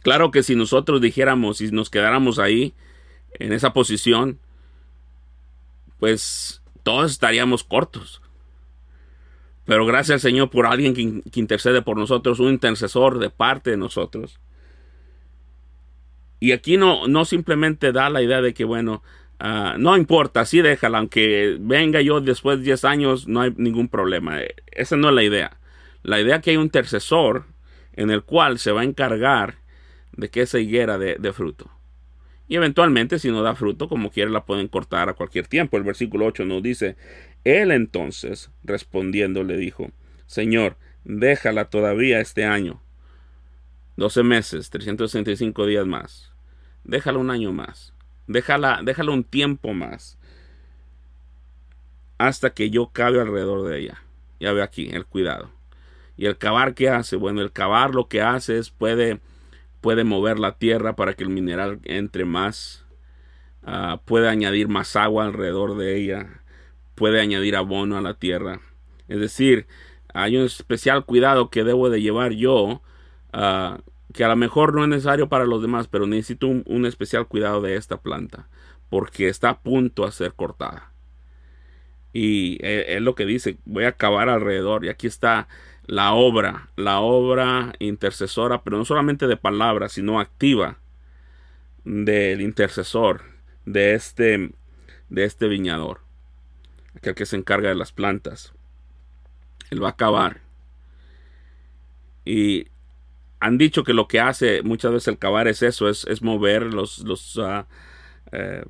claro 0.02 0.30
que 0.30 0.44
si 0.44 0.56
nosotros 0.56 1.00
dijéramos, 1.00 1.58
si 1.58 1.72
nos 1.72 1.90
quedáramos 1.90 2.40
ahí, 2.40 2.74
en 3.40 3.54
esa 3.54 3.72
posición, 3.72 4.38
pues 5.98 6.62
todos 6.84 7.10
estaríamos 7.10 7.64
cortos. 7.64 8.22
Pero 9.66 9.86
gracias 9.86 10.16
al 10.16 10.20
Señor 10.20 10.50
por 10.50 10.66
alguien 10.66 10.94
que, 10.94 11.32
que, 11.32 11.40
intercede 11.40 11.82
por 11.82 11.96
nosotros, 11.96 12.42
un 12.42 12.50
intercesor 12.50 13.18
de 13.18 13.30
parte 13.30 13.72
de 13.72 13.78
nosotros. 13.78 14.40
Y 16.42 16.52
aquí 16.52 16.76
no, 16.76 17.08
no 17.08 17.24
simplemente 17.24 17.94
da 17.94 18.10
la 18.10 18.22
idea 18.22 18.42
de 18.42 18.54
que, 18.54 18.66
bueno, 18.66 19.02
Ah, 19.40 19.76
no 19.78 19.98
importa, 19.98 20.42
así 20.42 20.62
déjala, 20.62 21.00
aunque 21.00 21.58
venga 21.60 22.02
yo 22.02 22.22
después 22.22 22.60
de 22.60 22.66
10 22.66 22.86
años, 22.86 23.28
no 23.28 23.42
hay 23.42 23.54
ningún 23.58 23.90
problema. 23.90 24.40
Esa 24.72 24.96
no 24.96 25.10
es 25.10 25.16
la 25.16 25.24
idea. 25.24 25.58
La 26.02 26.20
idea 26.22 26.38
es 26.38 26.42
que 26.42 26.52
hay 26.52 26.58
un 26.58 26.64
intercesor 26.64 27.46
en 27.94 28.10
el 28.10 28.24
cual 28.24 28.60
se 28.60 28.72
va 28.72 28.82
a 28.82 28.86
encargar 28.86 29.56
de 30.14 30.30
que 30.30 30.42
esa 30.42 30.60
higuera 30.60 30.98
de, 30.98 31.18
de 31.20 31.34
fruto. 31.34 31.70
Y 32.48 32.56
eventualmente, 32.56 33.20
si 33.20 33.32
no 33.32 33.42
da 33.42 33.56
fruto, 33.56 33.88
como 33.88 34.12
quiera, 34.12 34.30
la 34.30 34.46
pueden 34.46 34.68
cortar 34.68 35.10
a 35.10 35.14
cualquier 35.14 35.48
tiempo. 35.48 35.78
El 35.78 35.84
versículo 35.84 36.26
8 36.26 36.46
nos 36.46 36.62
dice, 36.62 36.96
Él 37.44 37.72
entonces, 37.72 38.52
respondiendo, 38.64 39.44
le 39.44 39.58
dijo, 39.58 39.92
Señor, 40.26 40.78
déjala 41.04 41.66
todavía 41.66 42.20
este 42.20 42.46
año. 42.46 42.82
12 43.98 44.24
meses, 44.24 44.70
365 44.70 45.66
días 45.66 45.86
más. 45.86 46.32
Déjala 46.84 47.20
un 47.20 47.32
año 47.32 47.54
más 47.54 47.93
Déjala, 48.28 48.82
déjala 48.84 49.12
un 49.12 49.24
tiempo 49.24 49.74
más. 49.74 50.18
Hasta 52.18 52.52
que 52.52 52.70
yo 52.70 52.88
cabe 52.88 53.20
alrededor 53.20 53.68
de 53.68 53.80
ella. 53.80 54.04
Ya 54.40 54.54
ve 54.54 54.62
aquí 54.62 54.90
el 54.92 55.06
cuidado. 55.06 55.50
Y 56.16 56.26
el 56.28 56.38
cavar 56.38 56.74
que 56.74 56.90
hace, 56.90 57.16
bueno, 57.16 57.42
el 57.42 57.52
cavar 57.52 57.96
lo 57.96 58.08
que 58.08 58.22
hace 58.22 58.58
es 58.58 58.70
puede, 58.70 59.20
puede 59.82 60.04
mover 60.04 60.40
la 60.40 60.58
tierra 60.58 60.96
para 60.96 61.16
que 61.16 61.24
el 61.24 61.30
mineral 61.30 61.80
entre 61.84 62.26
más. 62.26 62.86
Ah, 63.64 64.02
puede 64.06 64.30
añadir 64.30 64.68
más 64.68 64.96
agua 64.96 65.26
alrededor 65.26 65.78
de 65.78 65.98
ella. 65.98 66.42
Puede 66.96 67.22
añadir 67.22 67.56
abono 67.56 67.98
a 67.98 68.02
la 68.02 68.14
tierra. 68.14 68.62
Es 69.08 69.20
decir, 69.20 69.68
hay 70.14 70.38
un 70.38 70.44
especial 70.44 71.06
cuidado 71.06 71.50
que 71.50 71.64
debo 71.64 71.90
de 71.90 72.02
llevar 72.02 72.34
yo 72.34 72.82
uh, 73.34 73.78
que 74.14 74.24
a 74.24 74.28
lo 74.28 74.36
mejor 74.36 74.74
no 74.74 74.84
es 74.84 74.90
necesario 74.90 75.28
para 75.28 75.46
los 75.46 75.62
demás, 75.62 75.88
pero 75.88 76.06
necesito 76.06 76.48
un, 76.48 76.86
especial 76.86 77.28
cuidado 77.28 77.62
de 77.62 77.76
esta 77.76 77.98
planta, 77.98 78.48
porque 78.90 79.28
está 79.28 79.50
a 79.50 79.60
punto 79.60 80.06
a 80.06 80.12
ser 80.12 80.34
cortada. 80.34 80.92
Y 82.14 82.60
es 82.62 83.02
lo 83.02 83.16
que 83.16 83.26
dice, 83.26 83.58
voy 83.66 83.86
a 83.86 83.90
acabar 83.90 84.30
alrededor. 84.30 84.86
Y 84.86 84.90
aquí 84.90 85.08
está 85.08 85.48
la 85.88 86.14
obra, 86.14 86.70
la 86.76 87.00
obra 87.00 87.74
intercesora, 87.80 88.62
pero 88.64 88.78
no 88.78 88.86
solamente 88.86 89.26
de 89.26 89.36
palabras, 89.36 89.94
sino 89.94 90.20
activa 90.20 90.78
del 91.84 92.42
intercesor, 92.42 93.24
de 93.66 93.96
este, 93.96 94.52
de 95.10 95.24
este 95.24 95.48
viñador, 95.48 96.02
aquel 96.96 97.16
que 97.16 97.26
se 97.26 97.36
encarga 97.36 97.70
de 97.70 97.76
las 97.76 97.92
plantas. 97.92 98.54
Él 99.72 99.84
va 99.84 99.88
a 99.88 99.92
acabar. 99.92 100.42
Y 102.26 102.68
han 103.44 103.58
dicho 103.58 103.84
que 103.84 103.94
lo 103.94 104.08
que 104.08 104.22
hace 104.22 104.64
muchas 104.64 104.94
veces 104.94 105.10
el 105.10 105.18
cavar 105.18 105.50
es 105.50 105.62
eso, 105.64 105.90
es, 105.90 106.22
mover 106.22 106.74
los, 106.74 107.00
los, 107.00 107.38
eh, 108.32 108.64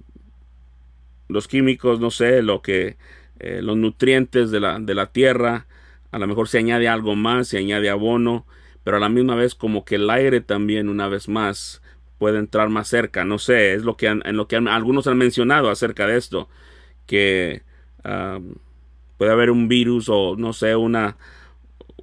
los 1.28 1.48
químicos, 1.48 2.00
no 2.00 2.10
sé, 2.10 2.42
lo 2.42 2.64
que, 2.64 2.98
eh, 3.40 3.62
los 3.62 3.78
nutrientes 3.78 4.50
de 4.50 4.60
la, 4.60 4.80
de 4.80 4.96
la 4.96 5.12
tierra. 5.12 5.68
A 6.10 6.18
lo 6.18 6.26
mejor 6.26 6.48
se 6.48 6.58
añade 6.58 6.88
algo 6.88 7.16
más, 7.16 7.50
se 7.50 7.60
añade 7.60 7.92
abono, 7.92 8.48
pero 8.84 8.98
a 8.98 9.00
la 9.00 9.10
misma 9.10 9.36
vez 9.36 9.54
como 9.54 9.86
que 9.86 9.96
el 9.96 10.10
aire 10.10 10.42
también 10.42 10.90
una 10.90 11.08
vez 11.08 11.30
más 11.30 11.84
puede 12.18 12.40
entrar 12.40 12.70
más 12.70 12.88
cerca. 12.88 13.26
No 13.26 13.38
sé, 13.38 13.74
es 13.74 13.84
lo 13.84 13.96
que, 13.96 14.08
en 14.08 14.36
lo 14.36 14.48
que 14.48 14.56
algunos 14.56 15.06
han 15.06 15.20
mencionado 15.20 15.70
acerca 15.70 16.08
de 16.08 16.18
esto, 16.18 16.50
que 17.06 17.62
ah, 18.04 18.40
puede 19.20 19.32
haber 19.32 19.52
un 19.52 19.68
virus 19.68 20.10
o 20.10 20.36
no 20.36 20.52
sé, 20.52 20.76
una 20.76 21.18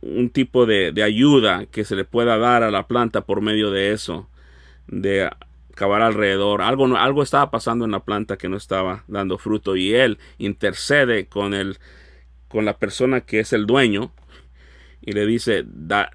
un 0.02 0.30
tipo 0.30 0.66
de, 0.66 0.92
ayuda 1.02 1.66
que 1.66 1.84
se 1.84 1.96
le 1.96 2.04
pueda 2.04 2.38
dar 2.38 2.62
a 2.62 2.70
la 2.70 2.86
planta 2.86 3.22
por 3.22 3.40
medio 3.40 3.70
de 3.70 3.92
eso, 3.92 4.28
de 4.86 5.30
cavar 5.74 6.02
alrededor. 6.02 6.62
Algo, 6.62 6.96
algo 6.96 7.22
estaba 7.22 7.50
pasando 7.50 7.84
en 7.84 7.90
la 7.90 8.04
planta 8.04 8.36
que 8.36 8.48
no 8.48 8.56
estaba 8.56 9.04
dando 9.08 9.38
fruto 9.38 9.76
y 9.76 9.94
él 9.94 10.18
intercede 10.38 11.26
con, 11.26 11.54
el, 11.54 11.78
con 12.48 12.64
la 12.64 12.78
persona 12.78 13.20
que 13.20 13.40
es 13.40 13.52
el 13.52 13.66
dueño 13.66 14.12
y 15.02 15.12
le 15.12 15.24
dice, 15.24 15.64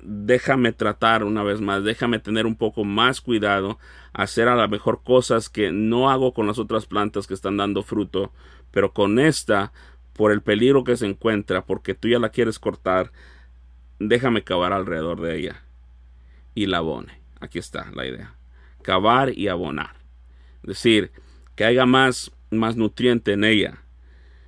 déjame 0.01 0.71
tratar 0.71 1.23
una 1.23 1.43
vez 1.43 1.59
más, 1.59 1.83
déjame 1.83 2.19
tener 2.19 2.45
un 2.45 2.55
poco 2.55 2.83
más 2.83 3.19
cuidado, 3.19 3.79
hacer 4.13 4.47
a 4.47 4.55
lo 4.55 4.67
mejor 4.69 5.01
cosas 5.03 5.49
que 5.49 5.71
no 5.71 6.09
hago 6.11 6.33
con 6.33 6.45
las 6.45 6.59
otras 6.59 6.85
plantas 6.85 7.25
que 7.25 7.33
están 7.33 7.57
dando 7.57 7.81
fruto, 7.81 8.31
pero 8.71 8.93
con 8.93 9.17
esta 9.17 9.71
por 10.13 10.31
el 10.31 10.41
peligro 10.41 10.83
que 10.83 10.97
se 10.97 11.07
encuentra, 11.07 11.65
porque 11.65 11.93
tú 11.93 12.07
ya 12.07 12.19
la 12.19 12.29
quieres 12.29 12.59
cortar, 12.59 13.11
déjame 13.99 14.43
cavar 14.43 14.73
alrededor 14.73 15.21
de 15.21 15.37
ella 15.37 15.63
y 16.53 16.65
la 16.65 16.77
abone. 16.77 17.19
Aquí 17.39 17.59
está 17.59 17.91
la 17.93 18.05
idea. 18.05 18.35
Cavar 18.81 19.37
y 19.37 19.47
abonar. 19.47 19.95
Es 20.63 20.69
decir, 20.69 21.11
que 21.55 21.65
haya 21.65 21.85
más, 21.85 22.31
más 22.49 22.75
nutriente 22.75 23.33
en 23.33 23.43
ella. 23.43 23.79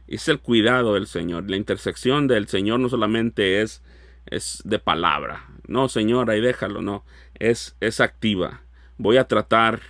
Es 0.08 0.28
el 0.28 0.40
cuidado 0.40 0.94
del 0.94 1.08
Señor. 1.08 1.50
La 1.50 1.58
intersección 1.58 2.28
del 2.28 2.48
Señor 2.48 2.80
no 2.80 2.90
solamente 2.90 3.62
es, 3.62 3.84
es 4.26 4.62
de 4.64 4.80
palabra. 4.80 5.46
No, 5.68 5.90
Señor, 5.90 6.30
ahí 6.30 6.42
déjalo, 6.42 6.82
no. 6.82 7.04
Es, 7.36 7.76
es 7.82 8.00
activa. 8.00 8.62
Voy 8.98 9.18
a 9.18 9.28
tratar 9.28 9.82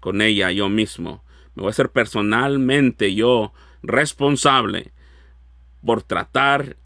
con 0.00 0.20
ella 0.20 0.50
yo 0.52 0.68
mismo. 0.68 1.24
Me 1.54 1.62
voy 1.62 1.70
a 1.70 1.74
ser 1.74 1.90
personalmente 1.90 3.14
yo 3.14 3.52
responsable 3.82 4.92
por 5.84 6.02
tratar 6.02 6.76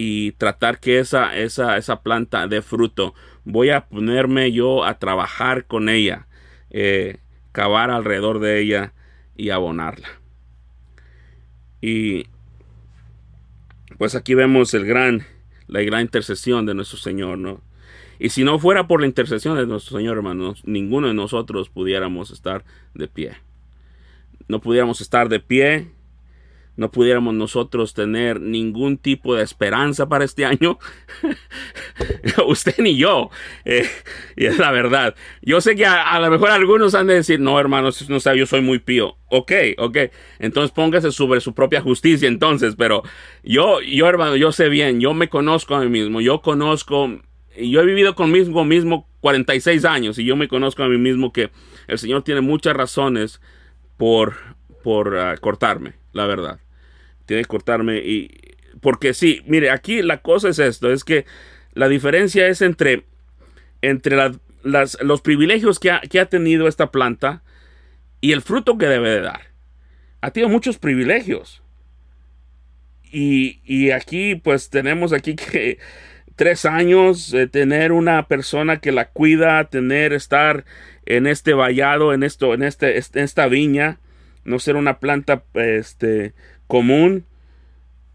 y 0.00 0.30
tratar 0.30 0.78
que 0.78 1.00
esa, 1.00 1.36
esa, 1.36 1.76
esa 1.76 2.02
planta 2.02 2.46
dé 2.46 2.62
fruto. 2.62 3.14
Voy 3.44 3.70
a 3.70 3.88
ponerme 3.88 4.52
yo 4.52 4.84
a 4.84 5.00
trabajar 5.00 5.66
con 5.66 5.88
ella, 5.88 6.28
eh, 6.70 7.16
cavar 7.50 7.90
alrededor 7.90 8.38
de 8.38 8.60
ella 8.60 8.92
y 9.36 9.50
abonarla. 9.50 10.06
Y 11.80 12.26
pues 13.98 14.14
aquí 14.14 14.34
vemos 14.34 14.72
el 14.72 14.86
gran, 14.86 15.26
la 15.66 15.82
gran 15.82 16.02
intercesión 16.02 16.64
de 16.64 16.74
nuestro 16.74 16.98
Señor, 16.98 17.36
¿no? 17.38 17.60
Y 18.20 18.28
si 18.28 18.44
no 18.44 18.60
fuera 18.60 18.86
por 18.86 19.00
la 19.00 19.08
intercesión 19.08 19.56
de 19.56 19.66
nuestro 19.66 19.98
Señor, 19.98 20.16
hermanos, 20.16 20.62
ninguno 20.64 21.08
de 21.08 21.14
nosotros 21.14 21.70
pudiéramos 21.70 22.30
estar 22.30 22.64
de 22.94 23.08
pie. 23.08 23.32
No 24.46 24.60
pudiéramos 24.60 25.00
estar 25.00 25.28
de 25.28 25.40
pie 25.40 25.88
no 26.78 26.92
pudiéramos 26.92 27.34
nosotros 27.34 27.92
tener 27.92 28.40
ningún 28.40 28.98
tipo 28.98 29.34
de 29.34 29.42
esperanza 29.42 30.08
para 30.08 30.24
este 30.24 30.44
año. 30.44 30.78
Usted 32.46 32.76
ni 32.78 32.96
yo. 32.96 33.30
Eh, 33.64 33.84
y 34.36 34.46
es 34.46 34.58
la 34.58 34.70
verdad. 34.70 35.16
Yo 35.42 35.60
sé 35.60 35.74
que 35.74 35.84
a, 35.84 36.20
lo 36.20 36.30
mejor 36.30 36.50
algunos 36.50 36.94
han 36.94 37.08
de 37.08 37.14
decir, 37.14 37.40
no, 37.40 37.58
hermanos, 37.58 38.08
no 38.08 38.20
sé, 38.20 38.38
yo 38.38 38.46
soy 38.46 38.60
muy 38.60 38.78
pío. 38.78 39.16
Ok, 39.28 39.52
ok. 39.76 39.96
Entonces 40.38 40.70
póngase 40.70 41.10
sobre 41.10 41.40
su 41.40 41.52
propia 41.52 41.80
justicia 41.80 42.28
entonces. 42.28 42.76
Pero 42.76 43.02
yo, 43.42 43.80
yo, 43.80 44.06
hermano, 44.06 44.36
yo 44.36 44.52
sé 44.52 44.68
bien, 44.68 45.00
yo 45.00 45.14
me 45.14 45.28
conozco 45.28 45.74
a 45.74 45.80
mí 45.80 45.88
mismo. 45.88 46.20
Yo 46.20 46.42
conozco, 46.42 47.10
yo 47.60 47.80
he 47.80 47.86
vivido 47.86 48.14
conmigo 48.14 48.64
mismo 48.64 49.08
46 49.20 49.84
años 49.84 50.16
y 50.20 50.24
yo 50.24 50.36
me 50.36 50.46
conozco 50.46 50.84
a 50.84 50.88
mí 50.88 50.96
mismo 50.96 51.32
que 51.32 51.50
el 51.88 51.98
Señor 51.98 52.22
tiene 52.22 52.40
muchas 52.40 52.76
razones 52.76 53.40
por, 53.96 54.36
por 54.84 55.18
ah, 55.18 55.36
cortarme, 55.38 55.94
la 56.12 56.26
verdad 56.26 56.60
tiene 57.28 57.42
que 57.42 57.48
cortarme 57.48 57.98
y 57.98 58.30
porque 58.80 59.14
sí, 59.14 59.42
mire, 59.46 59.70
aquí 59.70 60.02
la 60.02 60.22
cosa 60.22 60.48
es 60.48 60.58
esto, 60.58 60.90
es 60.90 61.04
que 61.04 61.26
la 61.74 61.88
diferencia 61.88 62.48
es 62.48 62.62
entre, 62.62 63.04
entre 63.82 64.16
las, 64.62 64.98
los 65.02 65.20
privilegios 65.20 65.78
que 65.78 65.90
ha, 65.90 66.00
que 66.00 66.20
ha, 66.20 66.26
tenido 66.26 66.66
esta 66.66 66.90
planta 66.90 67.42
y 68.20 68.32
el 68.32 68.42
fruto 68.42 68.78
que 68.78 68.86
debe 68.86 69.10
de 69.10 69.20
dar. 69.20 69.42
Ha 70.20 70.30
tenido 70.30 70.48
muchos 70.48 70.78
privilegios. 70.78 71.62
Y, 73.10 73.60
y 73.64 73.90
aquí 73.90 74.34
pues 74.36 74.70
tenemos 74.70 75.12
aquí 75.12 75.34
que 75.34 75.78
tres 76.38 76.66
años, 76.66 77.32
de 77.32 77.48
tener 77.48 77.90
una 77.90 78.28
persona 78.28 78.80
que 78.80 78.92
la 78.92 79.08
cuida, 79.08 79.64
tener, 79.64 80.12
estar 80.12 80.64
en 81.04 81.26
este 81.26 81.52
vallado, 81.52 82.14
en 82.14 82.22
esto, 82.22 82.54
en 82.54 82.62
este, 82.62 82.96
esta 82.96 83.48
viña, 83.48 83.98
no 84.44 84.60
ser 84.60 84.76
una 84.76 85.00
planta, 85.00 85.42
este, 85.54 86.34
común 86.68 87.24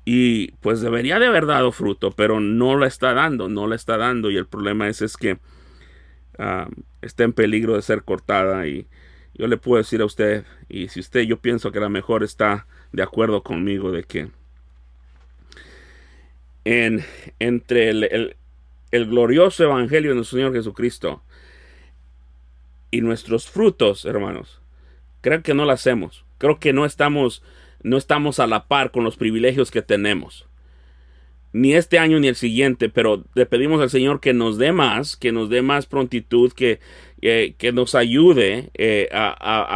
y 0.06 0.52
pues 0.62 0.82
debería 0.82 1.20
de 1.20 1.28
haber 1.28 1.46
dado 1.46 1.72
fruto, 1.72 2.12
pero 2.12 2.40
no 2.40 2.78
la 2.78 2.88
está 2.88 3.14
dando, 3.14 3.50
no 3.50 3.68
la 3.68 3.76
está 3.76 3.98
dando 3.98 4.32
y 4.32 4.38
el 4.38 4.48
problema 4.48 4.88
es, 4.88 5.02
es 5.02 5.18
que 5.18 5.38
ah, 6.40 6.70
está 7.02 7.24
en 7.24 7.34
peligro 7.34 7.76
de 7.76 7.82
ser 7.82 8.04
cortada 8.04 8.68
y 8.68 8.88
yo 9.34 9.48
le 9.48 9.58
puedo 9.58 9.82
decir 9.82 10.02
a 10.02 10.06
usted 10.06 10.46
y 10.70 10.90
si 10.90 11.00
usted 11.00 11.22
yo 11.22 11.38
pienso 11.38 11.72
que 11.72 11.80
a 11.80 11.82
lo 11.82 11.90
mejor 11.90 12.24
está 12.24 12.68
de 12.92 13.04
acuerdo 13.04 13.44
conmigo 13.44 13.92
de 13.92 14.04
que 14.04 14.30
en, 16.66 17.04
entre 17.40 17.90
el, 17.90 18.36
el 18.92 19.06
glorioso 19.08 19.64
evangelio 19.64 20.12
de 20.12 20.16
nuestro 20.16 20.38
Señor 20.38 20.54
Jesucristo 20.54 21.24
y 22.92 23.02
nuestros 23.02 23.50
frutos, 23.50 24.06
hermanos, 24.06 24.62
creo 25.22 25.42
que 25.42 25.56
no 25.56 25.66
lo 25.66 25.72
hacemos. 25.72 26.26
Creo 26.38 26.60
que 26.60 26.74
no 26.74 26.86
estamos 26.86 27.42
no 27.84 27.98
estamos 27.98 28.40
a 28.40 28.48
la 28.48 28.68
par 28.68 28.92
con 28.92 29.04
los 29.04 29.18
privilegios 29.18 29.72
que 29.72 29.82
tenemos. 29.82 30.48
Ni 31.52 31.76
este 31.76 32.00
año 32.00 32.20
ni 32.20 32.28
el 32.28 32.36
siguiente, 32.36 32.90
pero 32.90 33.26
le 33.36 33.46
pedimos 33.46 33.80
al 33.82 33.92
Señor 33.92 34.20
que 34.20 34.34
nos 34.34 34.58
dé 34.58 34.72
más, 34.72 35.16
que 35.16 35.32
nos 35.32 35.50
dé 35.50 35.62
más 35.62 35.86
prontitud, 35.86 36.52
que, 36.52 36.80
que 37.22 37.72
nos 37.72 37.94
ayude 37.94 38.72
eh, 38.74 39.08
a, 39.12 39.30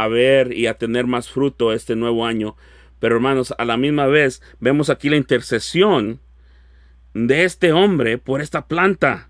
a 0.04 0.08
ver 0.08 0.52
y 0.52 0.66
a 0.66 0.74
tener 0.74 1.06
más 1.06 1.28
fruto 1.28 1.72
este 1.72 1.94
nuevo 1.94 2.26
año. 2.26 2.56
Pero 2.98 3.14
hermanos, 3.14 3.54
a 3.58 3.64
la 3.64 3.76
misma 3.76 4.06
vez 4.06 4.42
vemos 4.58 4.90
aquí 4.90 5.08
la 5.08 5.16
intercesión 5.16 6.20
de 7.14 7.44
este 7.44 7.72
hombre 7.72 8.18
por 8.18 8.40
esta 8.40 8.66
planta. 8.66 9.28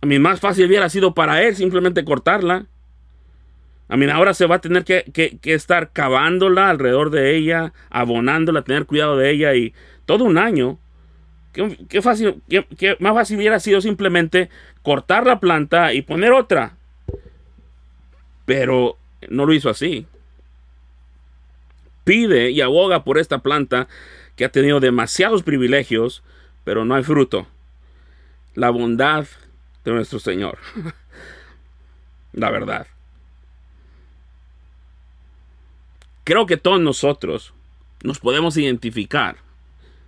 A 0.00 0.06
mí 0.06 0.18
más 0.18 0.40
fácil 0.40 0.66
hubiera 0.66 0.88
sido 0.88 1.14
para 1.14 1.42
él 1.42 1.56
simplemente 1.56 2.04
cortarla. 2.04 2.66
A 3.90 3.96
mí 3.96 4.08
ahora 4.08 4.34
se 4.34 4.46
va 4.46 4.56
a 4.56 4.60
tener 4.60 4.84
que, 4.84 5.40
estar 5.42 5.90
cavándola 5.90 6.70
alrededor 6.70 7.10
de 7.10 7.36
ella, 7.36 7.72
abonándola, 7.90 8.62
tener 8.62 8.86
cuidado 8.86 9.16
de 9.16 9.30
ella 9.30 9.54
y 9.56 9.74
todo 10.06 10.24
un 10.24 10.38
año. 10.38 10.78
Qué, 11.52 12.00
fácil, 12.00 12.40
qué, 12.48 12.96
más 13.00 13.14
fácil 13.14 13.38
hubiera 13.38 13.58
sido 13.58 13.80
simplemente 13.80 14.48
cortar 14.82 15.26
la 15.26 15.40
planta 15.40 15.92
y 15.92 16.02
poner 16.02 16.30
otra. 16.30 16.76
Pero 18.44 18.96
no 19.28 19.44
lo 19.44 19.52
hizo 19.52 19.68
así. 19.68 20.06
Pide 22.04 22.52
y 22.52 22.60
aboga 22.60 23.02
por 23.02 23.18
esta 23.18 23.38
planta 23.38 23.88
que 24.36 24.44
ha 24.44 24.52
tenido 24.52 24.78
demasiados 24.78 25.42
privilegios, 25.42 26.22
pero 26.62 26.84
no 26.84 26.94
hay 26.94 27.02
fruto. 27.02 27.48
La 28.54 28.70
bondad 28.70 29.26
de 29.84 29.90
nuestro 29.90 30.20
Señor. 30.20 30.58
la 32.32 32.50
verdad. 32.50 32.86
Creo 36.30 36.46
que 36.46 36.56
todos 36.56 36.80
nosotros 36.80 37.52
nos 38.04 38.20
podemos 38.20 38.56
identificar 38.56 39.38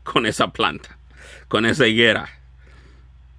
con 0.05 0.25
esa 0.25 0.53
planta, 0.53 0.97
con 1.49 1.67
esa 1.67 1.89
higuera. 1.89 2.29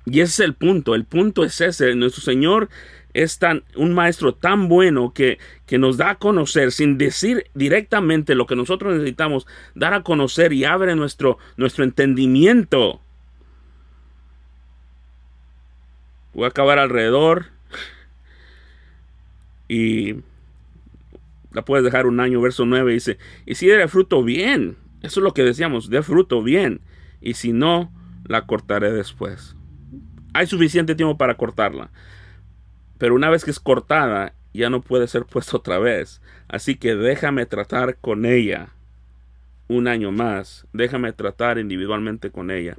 Y 0.06 0.20
ese 0.20 0.44
es 0.44 0.50
el 0.50 0.54
punto, 0.54 0.94
el 0.94 1.06
punto 1.06 1.46
es 1.46 1.62
ese, 1.62 1.96
nuestro 1.96 2.22
Señor 2.22 2.68
es 3.14 3.40
tan, 3.40 3.64
un 3.78 3.94
maestro 3.94 4.34
tan 4.34 4.68
bueno 4.68 5.14
que, 5.14 5.40
que 5.66 5.78
nos 5.78 5.96
da 5.96 6.10
a 6.10 6.16
conocer 6.16 6.74
sin 6.74 6.98
decir 6.98 7.46
directamente 7.54 8.36
lo 8.36 8.48
que 8.48 8.58
nosotros 8.58 8.96
necesitamos, 8.96 9.48
dar 9.76 9.94
a 9.94 10.04
conocer 10.04 10.52
y 10.52 10.66
abre 10.66 10.94
nuestro, 10.94 11.38
nuestro 11.56 11.86
entendimiento. 11.86 13.00
Voy 16.34 16.44
a 16.44 16.50
acabar 16.50 16.80
alrededor 16.80 17.46
y 19.70 20.16
la 21.54 21.66
puedes 21.66 21.86
dejar 21.86 22.06
un 22.06 22.20
año, 22.20 22.42
verso 22.42 22.66
9 22.66 22.94
dice, 22.94 23.18
y 23.46 23.56
si 23.56 23.68
dé 23.68 23.88
fruto 23.88 24.24
bien, 24.24 24.78
eso 25.02 25.20
es 25.20 25.24
lo 25.24 25.34
que 25.34 25.44
decíamos, 25.44 25.90
dé 25.90 26.02
fruto 26.02 26.44
bien, 26.44 26.82
y 27.22 27.36
si 27.36 27.54
no, 27.54 27.92
la 28.26 28.46
cortaré 28.46 28.92
después. 28.92 29.56
Hay 30.34 30.48
suficiente 30.48 30.96
tiempo 30.96 31.18
para 31.18 31.36
cortarla, 31.38 31.92
pero 32.98 33.16
una 33.16 33.30
vez 33.30 33.46
que 33.46 33.52
es 33.52 33.60
cortada, 33.60 34.34
ya 34.54 34.70
no 34.70 34.82
puede 34.82 35.08
ser 35.08 35.26
puesta 35.26 35.58
otra 35.58 35.80
vez, 35.80 36.22
así 36.48 36.76
que 36.76 36.96
déjame 36.96 37.46
tratar 37.46 37.98
con 37.98 38.26
ella 38.26 38.70
un 39.68 39.88
año 39.88 40.12
más, 40.12 40.68
déjame 40.74 41.14
tratar 41.14 41.58
individualmente 41.58 42.32
con 42.32 42.52
ella. 42.52 42.78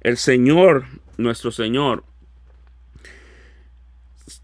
El 0.00 0.16
Señor, 0.16 0.84
nuestro 1.18 1.50
Señor, 1.50 2.04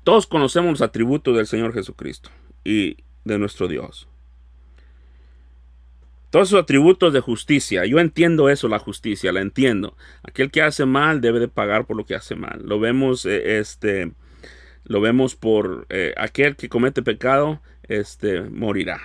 todos 0.05 0.27
conocemos 0.27 0.71
los 0.71 0.83
atributos 0.83 1.37
del 1.37 1.47
Señor 1.47 1.73
Jesucristo. 1.73 2.31
Y 2.65 2.99
de 3.27 3.39
nuestro 3.39 3.69
Dios. 3.69 4.09
Todos 6.31 6.51
sus 6.51 6.61
atributos 6.61 7.13
de 7.13 7.21
justicia, 7.21 7.85
yo 7.87 7.99
entiendo 7.99 8.49
eso, 8.49 8.69
la 8.69 8.79
justicia, 8.79 9.33
la 9.33 9.41
entiendo. 9.41 9.97
Aquel 10.23 10.51
que 10.51 10.63
hace 10.63 10.87
mal 10.87 11.21
debe 11.21 11.41
de 11.41 11.49
pagar 11.49 11.87
por 11.87 11.97
lo 11.97 12.05
que 12.05 12.15
hace 12.15 12.35
mal. 12.35 12.63
Lo 12.65 12.79
vemos, 12.79 13.27
eh, 13.27 13.59
este, 13.59 14.13
lo 14.85 15.01
vemos 15.01 15.35
por 15.35 15.87
eh, 15.89 16.15
aquel 16.17 16.57
que 16.57 16.69
comete 16.69 17.03
pecado, 17.03 17.61
este, 17.85 18.43
morirá. 18.43 19.01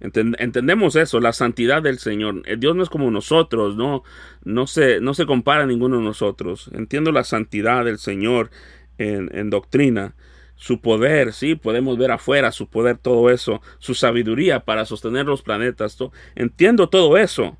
entendemos 0.00 0.96
eso, 0.96 1.20
la 1.20 1.32
santidad 1.32 1.82
del 1.82 1.98
Señor. 1.98 2.42
Eh, 2.46 2.56
Dios 2.58 2.74
no 2.74 2.82
es 2.82 2.90
como 2.90 3.10
nosotros, 3.10 3.76
no, 3.76 4.02
no 4.44 4.66
se, 4.66 5.00
no 5.00 5.14
se 5.14 5.26
compara 5.26 5.64
a 5.64 5.66
ninguno 5.66 5.98
de 5.98 6.04
nosotros. 6.04 6.70
Entiendo 6.74 7.12
la 7.12 7.24
santidad 7.24 7.84
del 7.84 7.98
Señor 7.98 8.50
en, 8.98 9.30
en 9.34 9.50
doctrina 9.50 10.14
su 10.56 10.80
poder, 10.80 11.32
sí, 11.32 11.54
podemos 11.54 11.98
ver 11.98 12.10
afuera 12.10 12.50
su 12.50 12.66
poder, 12.66 12.98
todo 12.98 13.30
eso, 13.30 13.60
su 13.78 13.94
sabiduría 13.94 14.60
para 14.60 14.86
sostener 14.86 15.26
los 15.26 15.42
planetas. 15.42 15.96
Entiendo 16.34 16.88
todo 16.88 17.16
eso, 17.18 17.56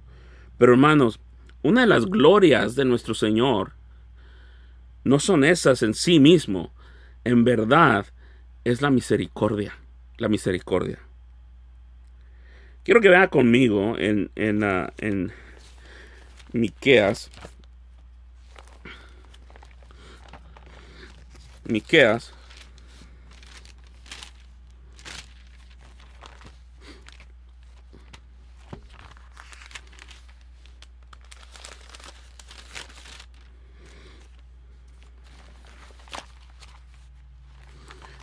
Pero 0.58 0.72
hermanos, 0.72 1.20
una 1.62 1.82
de 1.82 1.86
las 1.86 2.06
glorias 2.06 2.74
de 2.76 2.86
nuestro 2.86 3.12
Señor 3.12 3.72
no 5.04 5.20
son 5.20 5.44
esas 5.44 5.82
en 5.82 5.94
sí 5.94 6.18
mismo. 6.18 6.72
En 7.24 7.44
verdad 7.44 8.06
es 8.64 8.80
la 8.80 8.90
misericordia. 8.90 9.76
La 10.16 10.28
misericordia. 10.28 10.98
Quiero 12.82 13.00
que 13.00 13.08
vea 13.08 13.28
conmigo 13.28 13.96
en, 13.98 14.30
en, 14.36 14.62
uh, 14.62 14.86
en 14.98 15.32
Miqueas. 16.52 17.30
Miqueas. 21.64 22.35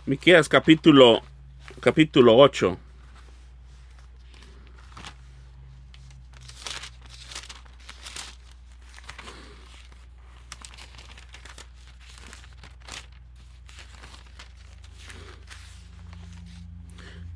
Miqueas 0.06 0.50
capítulo 0.50 1.22
capítulo 1.80 2.36
8. 2.36 2.78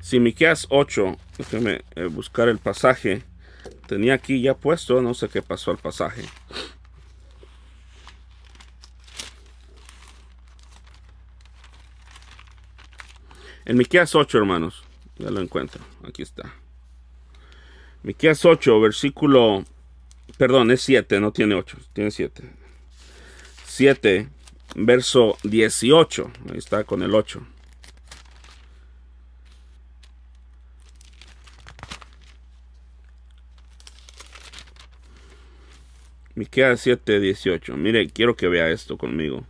Si 0.02 0.20
Miqueas 0.20 0.66
8, 0.68 1.16
déjeme 1.38 1.84
eh, 1.96 2.04
buscar 2.04 2.50
el 2.50 2.58
pasaje. 2.58 3.22
Tenía 3.86 4.12
aquí 4.12 4.42
ya 4.42 4.52
puesto, 4.52 5.00
no 5.00 5.14
sé 5.14 5.30
qué 5.30 5.40
pasó 5.40 5.70
al 5.70 5.78
pasaje. 5.78 6.22
En 13.68 13.76
Miqueas 13.76 14.14
8, 14.14 14.38
hermanos, 14.38 14.82
ya 15.18 15.30
lo 15.30 15.42
encuentro. 15.42 15.84
Aquí 16.02 16.22
está. 16.22 16.54
Miqueas 18.02 18.42
8, 18.46 18.80
versículo 18.80 19.62
perdón, 20.38 20.70
es 20.70 20.80
7, 20.80 21.20
no 21.20 21.32
tiene 21.32 21.54
8, 21.54 21.76
tiene 21.92 22.10
7. 22.10 22.44
7, 23.66 24.28
verso 24.74 25.36
18. 25.42 26.32
Ahí 26.50 26.56
está 26.56 26.84
con 26.84 27.02
el 27.02 27.14
8. 27.14 27.46
Miqueas 36.36 36.80
7, 36.80 37.20
18. 37.20 37.76
Mire, 37.76 38.08
quiero 38.08 38.34
que 38.34 38.48
vea 38.48 38.70
esto 38.70 38.96
conmigo. 38.96 39.44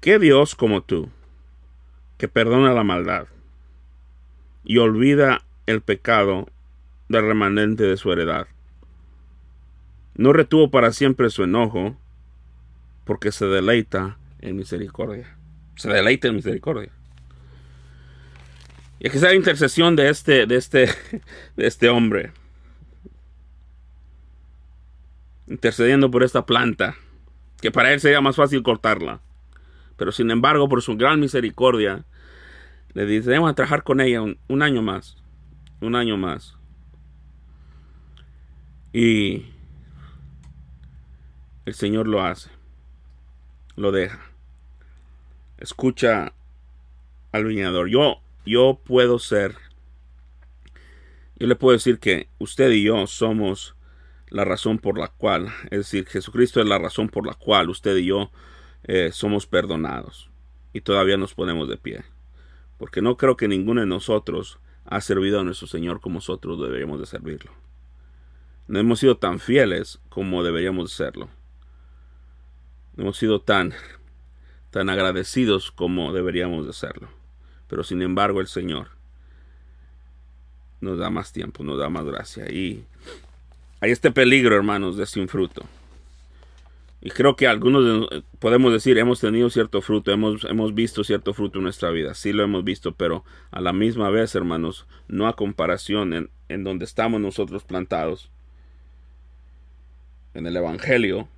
¿Qué 0.00 0.18
Dios 0.18 0.54
como 0.54 0.82
tú? 0.82 1.10
Que 2.22 2.28
perdona 2.28 2.72
la 2.72 2.84
maldad 2.84 3.26
y 4.62 4.78
olvida 4.78 5.42
el 5.66 5.80
pecado 5.80 6.46
del 7.08 7.26
remanente 7.26 7.82
de 7.82 7.96
su 7.96 8.12
heredad. 8.12 8.46
No 10.14 10.32
retuvo 10.32 10.70
para 10.70 10.92
siempre 10.92 11.30
su 11.30 11.42
enojo, 11.42 11.96
porque 13.06 13.32
se 13.32 13.46
deleita 13.46 14.18
en 14.40 14.54
misericordia. 14.54 15.36
Se 15.74 15.88
deleita 15.88 16.28
en 16.28 16.36
misericordia. 16.36 16.92
Y 19.00 19.08
aquí 19.08 19.16
está 19.16 19.30
la 19.30 19.34
intercesión 19.34 19.96
de 19.96 20.08
este, 20.08 20.46
de 20.46 20.54
este, 20.54 20.90
de 21.56 21.66
este 21.66 21.88
hombre. 21.88 22.30
Intercediendo 25.48 26.08
por 26.08 26.22
esta 26.22 26.46
planta, 26.46 26.94
que 27.60 27.72
para 27.72 27.92
él 27.92 27.98
sería 27.98 28.20
más 28.20 28.36
fácil 28.36 28.62
cortarla. 28.62 29.20
Pero 29.96 30.12
sin 30.12 30.30
embargo, 30.30 30.68
por 30.68 30.82
su 30.82 30.96
gran 30.96 31.18
misericordia, 31.18 32.04
le 32.94 33.06
dice, 33.06 33.30
debemos 33.30 33.54
trabajar 33.54 33.84
con 33.84 34.00
ella 34.00 34.20
un, 34.20 34.62
año 34.62 34.82
más. 34.82 35.16
Un 35.80 35.96
año 35.96 36.16
más. 36.16 36.56
Y 38.92 39.46
el 41.64 41.74
Señor 41.74 42.06
lo 42.06 42.22
hace. 42.22 42.50
Lo 43.76 43.92
deja. 43.92 44.20
Escucha 45.56 46.34
al 47.32 47.44
viñador. 47.46 47.88
Yo, 47.88 48.20
yo 48.44 48.78
puedo 48.84 49.18
ser. 49.18 49.56
Yo 51.36 51.46
le 51.46 51.56
puedo 51.56 51.72
decir 51.72 51.98
que 51.98 52.28
usted 52.38 52.70
y 52.72 52.84
yo 52.84 53.06
somos 53.06 53.74
la 54.28 54.44
razón 54.44 54.78
por 54.78 54.98
la 54.98 55.08
cual, 55.08 55.52
es 55.64 55.78
decir, 55.78 56.06
Jesucristo 56.06 56.60
es 56.60 56.66
la 56.66 56.78
razón 56.78 57.08
por 57.08 57.26
la 57.26 57.34
cual 57.34 57.68
usted 57.68 57.96
y 57.96 58.06
yo 58.06 58.30
eh, 58.84 59.10
somos 59.12 59.46
perdonados 59.46 60.30
y 60.72 60.80
todavía 60.80 61.18
nos 61.18 61.34
ponemos 61.34 61.68
de 61.68 61.76
pie 61.76 62.02
porque 62.82 63.00
no 63.00 63.16
creo 63.16 63.36
que 63.36 63.46
ninguno 63.46 63.80
de 63.80 63.86
nosotros 63.86 64.58
ha 64.86 65.00
servido 65.00 65.38
a 65.38 65.44
nuestro 65.44 65.68
Señor 65.68 66.00
como 66.00 66.16
nosotros 66.16 66.60
deberíamos 66.60 66.98
de 66.98 67.06
servirlo. 67.06 67.52
No 68.66 68.80
hemos 68.80 68.98
sido 68.98 69.18
tan 69.18 69.38
fieles 69.38 70.00
como 70.08 70.42
deberíamos 70.42 70.90
de 70.90 70.96
serlo. 70.96 71.28
No 72.96 73.04
hemos 73.04 73.18
sido 73.18 73.40
tan, 73.40 73.72
tan 74.70 74.90
agradecidos 74.90 75.70
como 75.70 76.12
deberíamos 76.12 76.66
de 76.66 76.72
serlo. 76.72 77.08
Pero 77.68 77.84
sin 77.84 78.02
embargo 78.02 78.40
el 78.40 78.48
Señor 78.48 78.88
nos 80.80 80.98
da 80.98 81.08
más 81.08 81.32
tiempo, 81.32 81.62
nos 81.62 81.78
da 81.78 81.88
más 81.88 82.04
gracia. 82.04 82.50
Y 82.50 82.84
hay 83.78 83.92
este 83.92 84.10
peligro, 84.10 84.56
hermanos, 84.56 84.96
de 84.96 85.06
sin 85.06 85.28
fruto. 85.28 85.62
Y 87.04 87.10
creo 87.10 87.34
que 87.34 87.48
algunos 87.48 88.08
podemos 88.38 88.72
decir, 88.72 88.96
hemos 88.96 89.18
tenido 89.18 89.50
cierto 89.50 89.82
fruto, 89.82 90.12
hemos, 90.12 90.44
hemos 90.44 90.72
visto 90.72 91.02
cierto 91.02 91.34
fruto 91.34 91.58
en 91.58 91.64
nuestra 91.64 91.90
vida. 91.90 92.14
Sí 92.14 92.32
lo 92.32 92.44
hemos 92.44 92.62
visto, 92.62 92.92
pero 92.92 93.24
a 93.50 93.60
la 93.60 93.72
misma 93.72 94.08
vez, 94.08 94.36
hermanos, 94.36 94.86
no 95.08 95.26
a 95.26 95.34
comparación 95.34 96.14
en, 96.14 96.30
en 96.48 96.62
donde 96.62 96.84
estamos 96.84 97.20
nosotros 97.20 97.64
plantados, 97.64 98.30
en 100.32 100.46
el 100.46 100.56
Evangelio, 100.56 101.28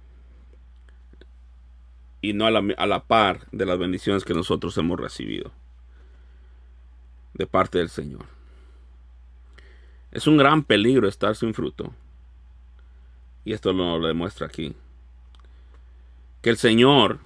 y 2.20 2.34
no 2.34 2.44
a 2.44 2.50
la, 2.50 2.62
a 2.76 2.86
la 2.86 3.04
par 3.04 3.46
de 3.50 3.64
las 3.64 3.78
bendiciones 3.78 4.22
que 4.22 4.34
nosotros 4.34 4.76
hemos 4.76 5.00
recibido 5.00 5.50
de 7.32 7.46
parte 7.46 7.78
del 7.78 7.88
Señor. 7.88 8.26
Es 10.12 10.26
un 10.26 10.36
gran 10.36 10.62
peligro 10.62 11.08
estar 11.08 11.34
sin 11.34 11.54
fruto. 11.54 11.94
Y 13.46 13.54
esto 13.54 13.72
lo 13.72 14.06
demuestra 14.06 14.46
aquí 14.46 14.74
que 16.44 16.50
el 16.50 16.58
Señor 16.58 17.20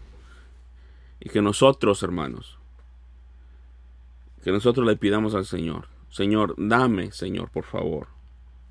y 1.19 1.29
que 1.29 1.43
nosotros, 1.43 2.05
hermanos, 2.05 2.57
que 4.45 4.53
nosotros 4.53 4.87
le 4.87 4.95
pidamos 4.95 5.35
al 5.35 5.45
Señor, 5.45 5.89
Señor, 6.09 6.55
dame, 6.57 7.11
Señor, 7.11 7.51
por 7.51 7.65
favor, 7.65 8.07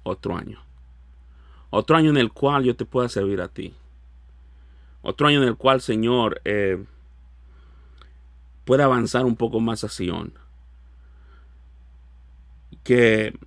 otro 0.03 0.37
año. 0.37 0.63
Otro 1.69 1.97
año 1.97 2.11
en 2.11 2.17
el 2.17 2.31
cual 2.31 2.63
yo 2.63 2.77
te 2.77 2.85
pueda 2.85 3.09
servir 3.09 3.41
a 3.41 3.49
ti. 3.49 3.73
Otro 5.01 5.27
año 5.27 5.41
en 5.43 5.49
el 5.49 5.57
cual, 5.57 5.81
Señor, 5.81 6.39
eh, 6.45 6.81
pueda 8.63 8.85
avanzar 8.85 9.25
un 9.25 9.35
poco 9.35 9.59
más 9.59 9.83
a 9.83 9.89
Sion. 9.89 10.31
Que 12.85 13.37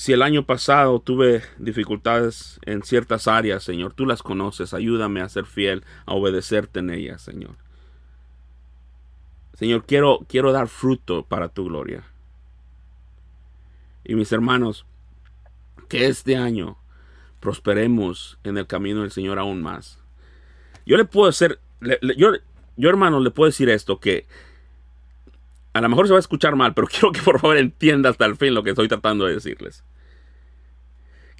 si 0.00 0.14
el 0.14 0.22
año 0.22 0.46
pasado 0.46 0.98
tuve 0.98 1.42
dificultades 1.58 2.58
en 2.64 2.82
ciertas 2.82 3.28
áreas, 3.28 3.62
Señor, 3.62 3.92
tú 3.92 4.06
las 4.06 4.22
conoces, 4.22 4.72
ayúdame 4.72 5.20
a 5.20 5.28
ser 5.28 5.44
fiel, 5.44 5.84
a 6.06 6.14
obedecerte 6.14 6.78
en 6.78 6.88
ellas, 6.88 7.20
Señor. 7.20 7.56
Señor, 9.52 9.84
quiero, 9.84 10.20
quiero 10.26 10.52
dar 10.52 10.68
fruto 10.68 11.26
para 11.26 11.50
tu 11.50 11.66
gloria. 11.66 12.02
Y 14.02 14.14
mis 14.14 14.32
hermanos, 14.32 14.86
que 15.90 16.06
este 16.06 16.38
año 16.38 16.78
prosperemos 17.38 18.38
en 18.42 18.56
el 18.56 18.66
camino 18.66 19.02
del 19.02 19.10
Señor 19.10 19.38
aún 19.38 19.60
más. 19.60 19.98
Yo 20.86 20.96
le 20.96 21.04
puedo 21.04 21.28
hacer, 21.28 21.60
yo, 22.16 22.32
yo 22.78 22.88
hermano, 22.88 23.20
le 23.20 23.32
puedo 23.32 23.50
decir 23.50 23.68
esto, 23.68 24.00
que 24.00 24.26
a 25.72 25.80
lo 25.80 25.88
mejor 25.88 26.06
se 26.06 26.12
va 26.12 26.18
a 26.18 26.20
escuchar 26.20 26.56
mal, 26.56 26.74
pero 26.74 26.86
quiero 26.90 27.12
que 27.12 27.20
por 27.20 27.40
favor 27.40 27.56
entienda 27.56 28.10
hasta 28.10 28.26
el 28.26 28.36
fin 28.36 28.54
lo 28.54 28.62
que 28.62 28.70
estoy 28.70 28.88
tratando 28.88 29.26
de 29.26 29.34
decirles 29.34 29.84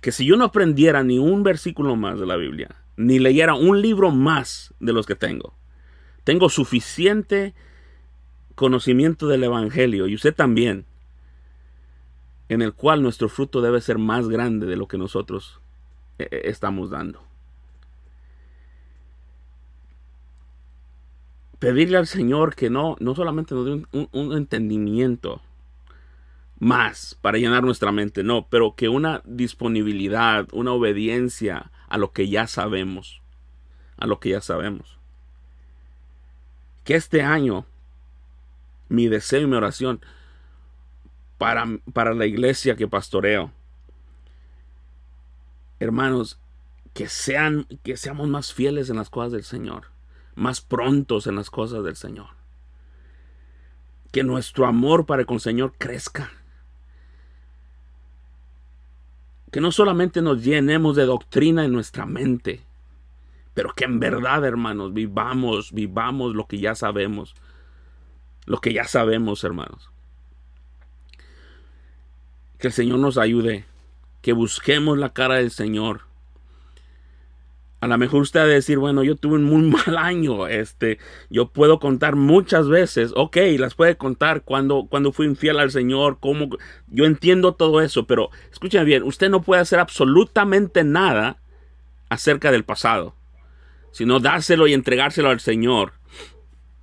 que 0.01 0.13
si 0.13 0.25
yo 0.25 0.37
no 0.37 0.45
aprendiera 0.45 1.03
ni 1.03 1.19
un 1.19 1.43
versículo 1.43 1.97
más 1.97 2.19
de 2.19 2.27
la 2.27 2.37
Biblia, 2.37 2.77
ni 2.97 3.19
leyera 3.19 3.55
un 3.55 3.81
libro 3.81 4.11
más 4.11 4.75
de 4.81 4.93
los 4.93 5.07
que 5.07 5.15
tengo, 5.15 5.55
tengo 6.25 6.49
suficiente 6.49 7.55
conocimiento 8.55 9.29
del 9.29 9.45
Evangelio, 9.45 10.07
y 10.07 10.15
usted 10.15 10.35
también, 10.35 10.87
en 12.49 12.63
el 12.63 12.73
cual 12.73 13.03
nuestro 13.03 13.29
fruto 13.29 13.61
debe 13.61 13.81
ser 13.81 13.99
más 13.99 14.29
grande 14.29 14.67
de 14.67 14.77
lo 14.77 14.89
que 14.89 14.99
nosotros 14.99 15.61
eh, 16.19 16.29
eh, 16.31 16.43
estamos 16.45 16.91
dando. 16.91 17.23
Pedirle 21.61 21.99
al 21.99 22.09
Señor 22.09 22.57
que 22.57 22.71
no, 22.71 22.97
no 22.99 23.15
solamente 23.15 23.55
nos 23.55 23.67
dé 23.67 23.87
un 23.93 24.37
entendimiento 24.37 25.41
más 26.61 27.17
para 27.21 27.39
llenar 27.39 27.65
nuestra 27.65 27.91
mente, 27.91 28.23
no, 28.23 28.47
pero 28.49 28.75
que 28.77 28.89
una 28.89 29.23
disponibilidad, 29.25 30.47
una 30.53 30.73
obediencia 30.73 31.73
a 31.89 31.99
lo 31.99 32.13
que 32.13 32.29
ya 32.29 32.47
sabemos, 32.47 33.23
a 33.97 34.07
lo 34.07 34.21
que 34.21 34.29
ya 34.29 34.43
sabemos. 34.43 34.99
Que 36.85 36.95
este 36.95 37.23
año, 37.23 37.65
mi 38.89 39.09
deseo 39.09 39.41
y 39.41 39.47
mi 39.47 39.57
oración 39.57 40.01
para, 41.39 41.65
para 41.95 42.15
la 42.15 42.27
iglesia 42.27 42.77
que 42.77 42.87
pastoreo, 42.87 43.51
hermanos, 45.79 46.39
que 46.93 47.09
sean, 47.09 47.67
que 47.83 47.97
seamos 47.97 48.29
más 48.29 48.53
fieles 48.53 48.91
en 48.91 48.97
las 48.97 49.09
cosas 49.09 49.33
del 49.33 49.45
Señor, 49.45 49.87
más 50.41 50.63
prontos 50.63 51.27
en 51.27 51.37
las 51.37 51.51
cosas 51.51 51.85
del 51.85 51.97
Señor. 51.97 52.29
Que 54.11 54.25
nuestro 54.25 54.67
amor 54.67 55.05
para 55.07 55.25
con 55.25 55.37
el 55.37 55.41
Señor 55.41 55.75
crezca 55.79 56.33
que 59.51 59.61
no 59.61 59.73
solamente 59.73 60.23
nos 60.23 60.43
llenemos 60.43 60.97
de 60.97 61.05
doctrina 61.05 61.65
en 61.65 61.73
nuestra 61.73 62.07
mente, 62.07 62.63
pero 63.53 63.75
que 63.75 63.85
en 63.85 63.99
verdad, 63.99 64.45
hermanos, 64.45 64.95
vivamos, 64.95 65.73
vivamos 65.73 66.35
lo 66.35 66.47
que 66.47 66.59
ya 66.59 66.75
sabemos. 66.75 67.35
Lo 68.47 68.61
que 68.61 68.73
ya 68.73 68.85
sabemos, 68.85 69.45
hermanos. 69.45 69.91
Que 72.59 72.69
el 72.69 72.73
Señor 72.73 73.01
nos 73.01 73.19
ayude, 73.19 73.67
que 74.23 74.33
busquemos 74.33 74.97
la 74.99 75.13
cara 75.13 75.35
del 75.37 75.51
Señor, 75.51 76.03
a 77.81 77.87
lo 77.87 77.97
mejor 77.97 78.21
usted 78.21 78.41
va 78.41 78.45
a 78.45 78.49
decir, 78.49 78.79
bueno, 78.79 79.03
yo 79.03 79.17
tuve 79.17 79.37
un 79.37 79.45
muy 79.45 79.63
mal 79.87 79.97
año, 79.99 80.47
este, 80.47 80.99
yo 81.31 81.49
puedo 81.49 81.79
contar 81.81 82.17
muchas 82.17 82.69
veces, 82.69 83.13
ok, 83.17 83.37
las 83.59 83.75
puede 83.75 83.97
contar 83.97 84.43
cuando, 84.43 84.87
cuando 84.89 85.13
fui 85.13 85.27
infiel 85.27 85.59
al 85.59 85.71
Señor, 85.71 86.19
cómo, 86.21 86.51
yo 86.89 87.05
entiendo 87.07 87.55
todo 87.55 87.81
eso, 87.81 88.07
pero 88.07 88.31
escuchen 88.53 88.85
bien, 88.85 89.03
usted 89.03 89.31
no 89.31 89.43
puede 89.43 89.63
hacer 89.63 89.79
absolutamente 89.79 90.85
nada 90.85 91.39
acerca 92.11 92.53
del 92.53 92.65
pasado, 92.65 93.15
sino 93.93 94.21
dárselo 94.21 94.67
y 94.67 94.75
entregárselo 94.75 95.31
al 95.31 95.41
Señor 95.41 95.95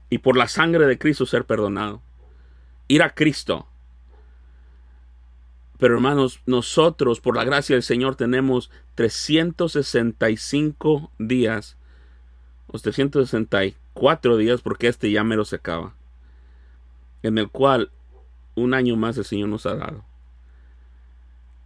y 0.09 0.19
por 0.19 0.37
la 0.37 0.47
sangre 0.47 0.87
de 0.87 0.97
Cristo 0.97 1.25
ser 1.25 1.45
perdonado. 1.45 2.01
Ir 2.87 3.03
a 3.03 3.09
Cristo, 3.09 3.67
pero 5.77 5.95
hermanos, 5.95 6.41
nosotros 6.45 7.21
por 7.21 7.35
la 7.35 7.43
gracia 7.43 7.75
del 7.75 7.83
Señor 7.83 8.15
tenemos 8.15 8.71
365 8.95 11.11
días, 11.19 11.77
o 12.67 12.79
364 12.79 14.37
días, 14.37 14.61
porque 14.61 14.87
este 14.87 15.11
ya 15.11 15.23
mero 15.23 15.45
se 15.45 15.57
acaba, 15.57 15.93
en 17.21 17.37
el 17.37 17.49
cual 17.49 17.91
un 18.55 18.73
año 18.73 18.95
más 18.95 19.15
el 19.17 19.25
Señor 19.25 19.49
nos 19.49 19.67
ha 19.67 19.75
dado. 19.75 20.03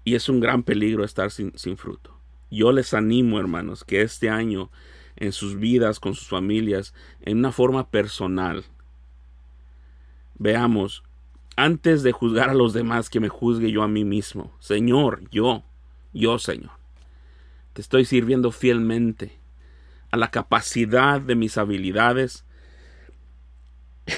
Y 0.04 0.16
es 0.16 0.28
un 0.30 0.40
gran 0.40 0.64
peligro 0.64 1.04
estar 1.04 1.30
sin, 1.32 1.58
sin 1.58 1.78
fruto. 1.78 2.18
Yo 2.50 2.72
les 2.72 2.94
animo, 2.94 3.40
hermanos, 3.40 3.84
que 3.86 4.02
este 4.02 4.30
año 4.30 4.70
en 5.16 5.32
sus 5.32 5.58
vidas, 5.58 6.00
con 6.00 6.16
sus 6.16 6.28
familias, 6.28 6.94
en 7.22 7.38
una 7.38 7.52
forma 7.52 7.90
personal, 7.90 8.66
veamos 10.38 11.04
antes 11.62 12.02
de 12.02 12.12
juzgar 12.12 12.50
a 12.50 12.56
los 12.56 12.74
demás, 12.74 13.10
que 13.10 13.20
me 13.20 13.30
juzgue 13.30 13.72
yo 13.72 13.84
a 13.84 13.88
mí 13.88 14.04
mismo. 14.04 14.52
Señor, 14.60 15.30
yo, 15.30 15.64
yo, 16.12 16.40
Señor, 16.40 16.72
te 17.74 17.82
estoy 17.82 18.06
sirviendo 18.06 18.52
fielmente 18.52 19.38
a 20.10 20.18
la 20.18 20.32
capacidad 20.32 21.22
de 21.22 21.36
mis 21.36 21.60
habilidades, 21.60 22.46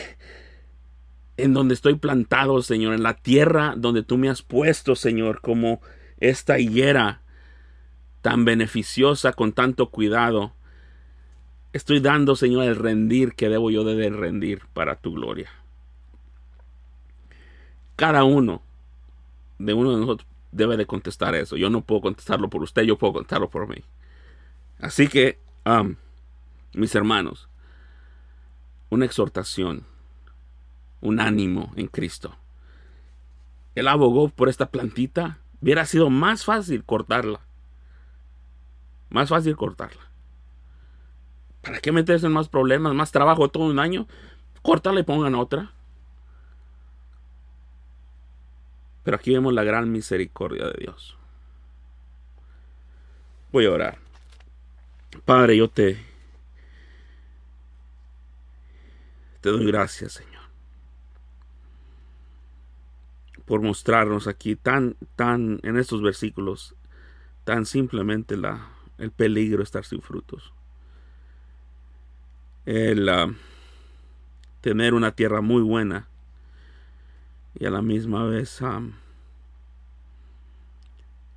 en 1.38 1.54
donde 1.54 1.74
estoy 1.74 1.96
plantado, 1.96 2.62
Señor, 2.62 2.94
en 2.94 3.04
la 3.04 3.16
tierra 3.16 3.74
donde 3.76 4.04
tú 4.04 4.18
me 4.18 4.30
has 4.30 4.42
puesto, 4.42 4.96
Señor, 4.96 5.42
como 5.42 5.82
esta 6.22 6.60
higuera 6.60 7.24
tan 8.22 8.46
beneficiosa 8.46 9.34
con 9.34 9.52
tanto 9.52 9.90
cuidado. 9.90 10.54
Estoy 11.74 12.00
dando, 12.00 12.38
Señor, 12.38 12.64
el 12.64 12.78
rendir 12.78 13.34
que 13.34 13.50
debo 13.50 13.70
yo 13.70 13.84
de 13.84 14.10
rendir 14.10 14.62
para 14.74 14.96
tu 14.96 15.14
gloria 15.14 15.50
cada 18.04 18.26
uno 18.26 18.62
de 19.60 19.74
uno 19.74 19.92
de 19.92 20.02
nosotros 20.02 20.28
debe 20.52 20.76
de 20.76 20.86
contestar 20.86 21.36
eso. 21.36 21.56
Yo 21.56 21.70
no 21.70 21.86
puedo 21.86 22.02
contestarlo 22.02 22.50
por 22.50 22.62
usted, 22.62 22.82
yo 22.82 22.98
puedo 22.98 23.14
contestarlo 23.14 23.50
por 23.50 23.70
mí. 23.70 23.82
Así 24.78 25.08
que, 25.08 25.40
um, 25.66 25.96
mis 26.74 26.94
hermanos, 26.96 27.48
una 28.90 29.06
exhortación, 29.06 29.86
un 31.00 31.22
ánimo 31.22 31.72
en 31.78 31.88
Cristo. 31.88 32.36
Él 33.74 33.88
abogó 33.88 34.28
por 34.28 34.50
esta 34.50 34.70
plantita. 34.70 35.38
Hubiera 35.62 35.86
sido 35.86 36.10
más 36.10 36.44
fácil 36.44 36.84
cortarla. 36.84 37.40
Más 39.12 39.30
fácil 39.30 39.56
cortarla. 39.56 40.12
¿Para 41.62 41.80
qué 41.80 41.94
meterse 41.94 42.26
en 42.26 42.34
más 42.34 42.50
problemas, 42.50 42.94
más 42.94 43.14
trabajo 43.14 43.48
todo 43.48 43.64
un 43.64 43.80
año? 43.80 44.08
Córtala 44.62 45.00
y 45.00 45.04
pongan 45.04 45.36
otra. 45.36 45.72
Pero 49.04 49.18
aquí 49.18 49.32
vemos 49.32 49.54
la 49.54 49.64
gran 49.64 49.92
misericordia 49.92 50.66
de 50.68 50.78
Dios. 50.80 51.18
Voy 53.52 53.66
a 53.66 53.72
orar. 53.72 53.98
Padre, 55.26 55.58
yo 55.58 55.70
te, 55.70 55.98
te 59.42 59.50
doy 59.50 59.66
gracias, 59.68 60.14
Señor, 60.14 60.42
por 63.46 63.62
mostrarnos 63.62 64.28
aquí 64.28 64.56
tan, 64.56 64.96
tan, 65.16 65.60
en 65.64 65.78
estos 65.78 66.02
versículos, 66.02 66.76
tan 67.44 67.66
simplemente 67.66 68.38
la, 68.38 68.70
el 68.98 69.12
peligro 69.12 69.60
de 69.60 69.66
estar 69.66 69.86
sin 69.86 70.02
frutos. 70.02 70.54
El 72.66 73.08
ah, 73.10 73.32
tener 74.62 74.94
una 74.94 75.12
tierra 75.12 75.42
muy 75.42 75.62
buena 75.62 76.08
y 77.56 77.66
a 77.66 77.70
la 77.70 77.82
misma 77.82 78.26
vez 78.26 78.62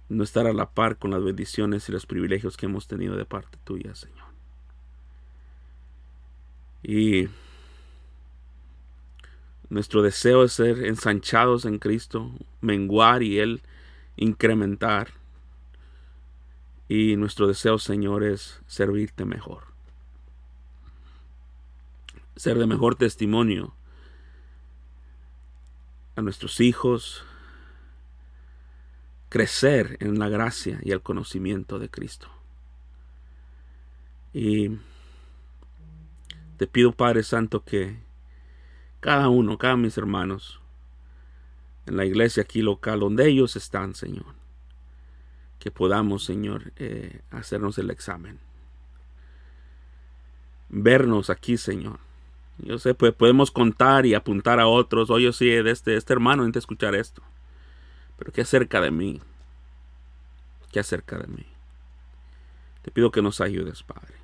no 0.08 0.24
estar 0.24 0.46
a 0.46 0.52
la 0.52 0.70
par 0.70 0.98
con 0.98 1.10
las 1.10 1.22
bendiciones 1.22 1.88
y 1.88 1.92
los 1.92 2.06
privilegios 2.06 2.56
que 2.56 2.66
hemos 2.66 2.86
tenido 2.86 3.16
de 3.16 3.24
parte 3.24 3.58
tuya, 3.64 3.94
Señor. 3.94 4.26
Y 6.82 7.28
nuestro 9.68 10.02
deseo 10.02 10.44
es 10.44 10.52
ser 10.52 10.84
ensanchados 10.84 11.64
en 11.64 11.78
Cristo, 11.78 12.30
menguar 12.60 13.22
y 13.22 13.40
Él 13.40 13.62
incrementar. 14.16 15.08
Y 16.88 17.16
nuestro 17.16 17.48
deseo, 17.48 17.78
Señor, 17.78 18.22
es 18.22 18.60
servirte 18.68 19.24
mejor. 19.24 19.64
Ser 22.36 22.58
de 22.58 22.66
mejor 22.66 22.94
testimonio 22.94 23.74
a 26.16 26.22
nuestros 26.22 26.60
hijos, 26.60 27.24
crecer 29.28 29.98
en 30.00 30.18
la 30.18 30.28
gracia 30.28 30.80
y 30.82 30.92
el 30.92 31.02
conocimiento 31.02 31.78
de 31.78 31.90
Cristo. 31.90 32.28
Y 34.32 34.78
te 36.56 36.66
pido, 36.66 36.92
Padre 36.92 37.22
Santo, 37.22 37.64
que 37.64 37.98
cada 39.00 39.28
uno, 39.28 39.58
cada 39.58 39.76
mis 39.76 39.98
hermanos, 39.98 40.60
en 41.84 41.96
la 41.96 42.04
iglesia 42.04 42.42
aquí 42.42 42.62
local, 42.62 43.00
donde 43.00 43.28
ellos 43.28 43.56
están, 43.56 43.94
Señor, 43.94 44.34
que 45.58 45.70
podamos, 45.70 46.24
Señor, 46.24 46.72
eh, 46.76 47.20
hacernos 47.30 47.78
el 47.78 47.90
examen. 47.90 48.40
Vernos 50.68 51.30
aquí, 51.30 51.56
Señor, 51.56 52.00
yo 52.58 52.78
sé, 52.78 52.94
pues 52.94 53.12
podemos 53.12 53.50
contar 53.50 54.06
y 54.06 54.14
apuntar 54.14 54.60
a 54.60 54.66
otros. 54.66 55.10
Oye, 55.10 55.32
sí, 55.32 55.48
de 55.48 55.70
este, 55.70 55.96
este 55.96 56.12
hermano 56.12 56.42
necesita 56.42 56.58
escuchar 56.60 56.94
esto. 56.94 57.22
Pero 58.18 58.32
¿qué 58.32 58.42
acerca 58.42 58.80
de 58.80 58.90
mí? 58.90 59.20
¿Qué 60.72 60.80
acerca 60.80 61.18
de 61.18 61.26
mí? 61.26 61.46
Te 62.82 62.90
pido 62.90 63.10
que 63.10 63.22
nos 63.22 63.40
ayudes, 63.40 63.82
Padre. 63.82 64.14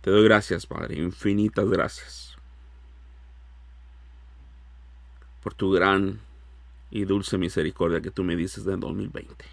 Te 0.00 0.10
doy 0.10 0.24
gracias, 0.24 0.66
Padre, 0.66 0.96
infinitas 0.96 1.68
gracias. 1.68 2.36
Por 5.42 5.54
tu 5.54 5.70
gran 5.70 6.20
y 6.90 7.04
dulce 7.04 7.38
misericordia 7.38 8.00
que 8.00 8.10
tú 8.10 8.24
me 8.24 8.36
dices 8.36 8.64
del 8.64 8.80
2020. 8.80 9.44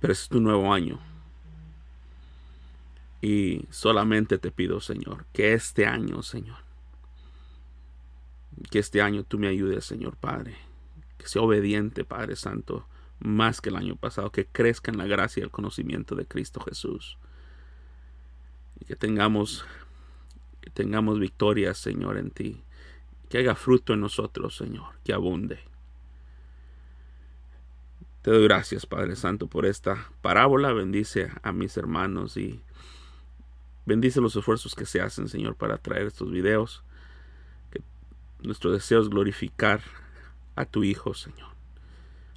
Pero 0.00 0.12
es 0.12 0.28
tu 0.28 0.40
nuevo 0.40 0.72
año. 0.72 0.98
Y 3.20 3.66
solamente 3.70 4.38
te 4.38 4.50
pido, 4.50 4.80
Señor, 4.80 5.24
que 5.32 5.54
este 5.54 5.86
año, 5.86 6.22
Señor, 6.22 6.58
que 8.70 8.78
este 8.78 9.00
año 9.02 9.24
tú 9.24 9.38
me 9.38 9.48
ayudes, 9.48 9.84
Señor 9.84 10.16
Padre, 10.16 10.56
que 11.18 11.26
sea 11.26 11.42
obediente, 11.42 12.04
Padre 12.04 12.36
Santo, 12.36 12.86
más 13.18 13.60
que 13.60 13.70
el 13.70 13.76
año 13.76 13.96
pasado, 13.96 14.30
que 14.30 14.46
crezca 14.46 14.90
en 14.90 14.98
la 14.98 15.06
gracia 15.06 15.40
y 15.40 15.44
el 15.44 15.50
conocimiento 15.50 16.14
de 16.14 16.26
Cristo 16.26 16.60
Jesús. 16.60 17.18
Y 18.80 18.84
que 18.84 18.96
tengamos, 18.96 19.64
que 20.60 20.70
tengamos 20.70 21.18
victorias, 21.18 21.78
Señor, 21.78 22.18
en 22.18 22.30
ti. 22.30 22.62
que 23.28 23.38
haga 23.38 23.56
fruto 23.56 23.92
en 23.92 24.00
nosotros, 24.00 24.56
Señor, 24.56 25.00
que 25.02 25.12
abunde. 25.12 25.58
Te 28.22 28.30
doy 28.30 28.44
gracias, 28.44 28.86
Padre 28.86 29.16
Santo, 29.16 29.48
por 29.48 29.66
esta 29.66 30.10
parábola. 30.20 30.72
Bendice 30.72 31.30
a 31.42 31.52
mis 31.52 31.76
hermanos 31.76 32.36
y 32.36 32.60
bendice 33.86 34.20
los 34.20 34.36
esfuerzos 34.36 34.74
que 34.74 34.84
se 34.84 35.00
hacen, 35.00 35.28
Señor, 35.28 35.54
para 35.54 35.78
traer 35.78 36.06
estos 36.06 36.30
videos. 36.30 36.82
Que 37.70 37.80
nuestro 38.42 38.72
deseo 38.72 39.00
es 39.00 39.08
glorificar 39.08 39.80
a 40.56 40.66
tu 40.66 40.84
Hijo, 40.84 41.14
Señor. 41.14 41.48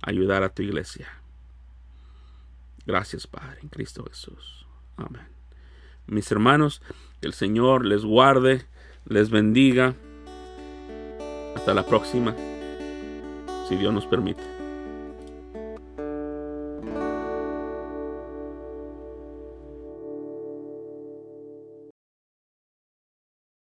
Ayudar 0.02 0.44
a 0.44 0.50
tu 0.50 0.62
iglesia. 0.62 1.10
Gracias, 2.86 3.28
Padre, 3.28 3.60
en 3.62 3.70
Cristo 3.70 4.06
Jesús. 4.08 4.66
Amén. 4.96 5.28
Mis 6.08 6.32
hermanos, 6.32 6.82
que 7.20 7.28
el 7.28 7.34
Señor 7.34 7.86
les 7.86 8.04
guarde, 8.04 8.66
les 9.06 9.30
bendiga. 9.30 9.96
Hasta 11.56 11.74
la 11.74 11.86
próxima, 11.86 12.36
si 13.68 13.76
Dios 13.76 13.94
nos 13.94 14.06
permite. 14.06 14.59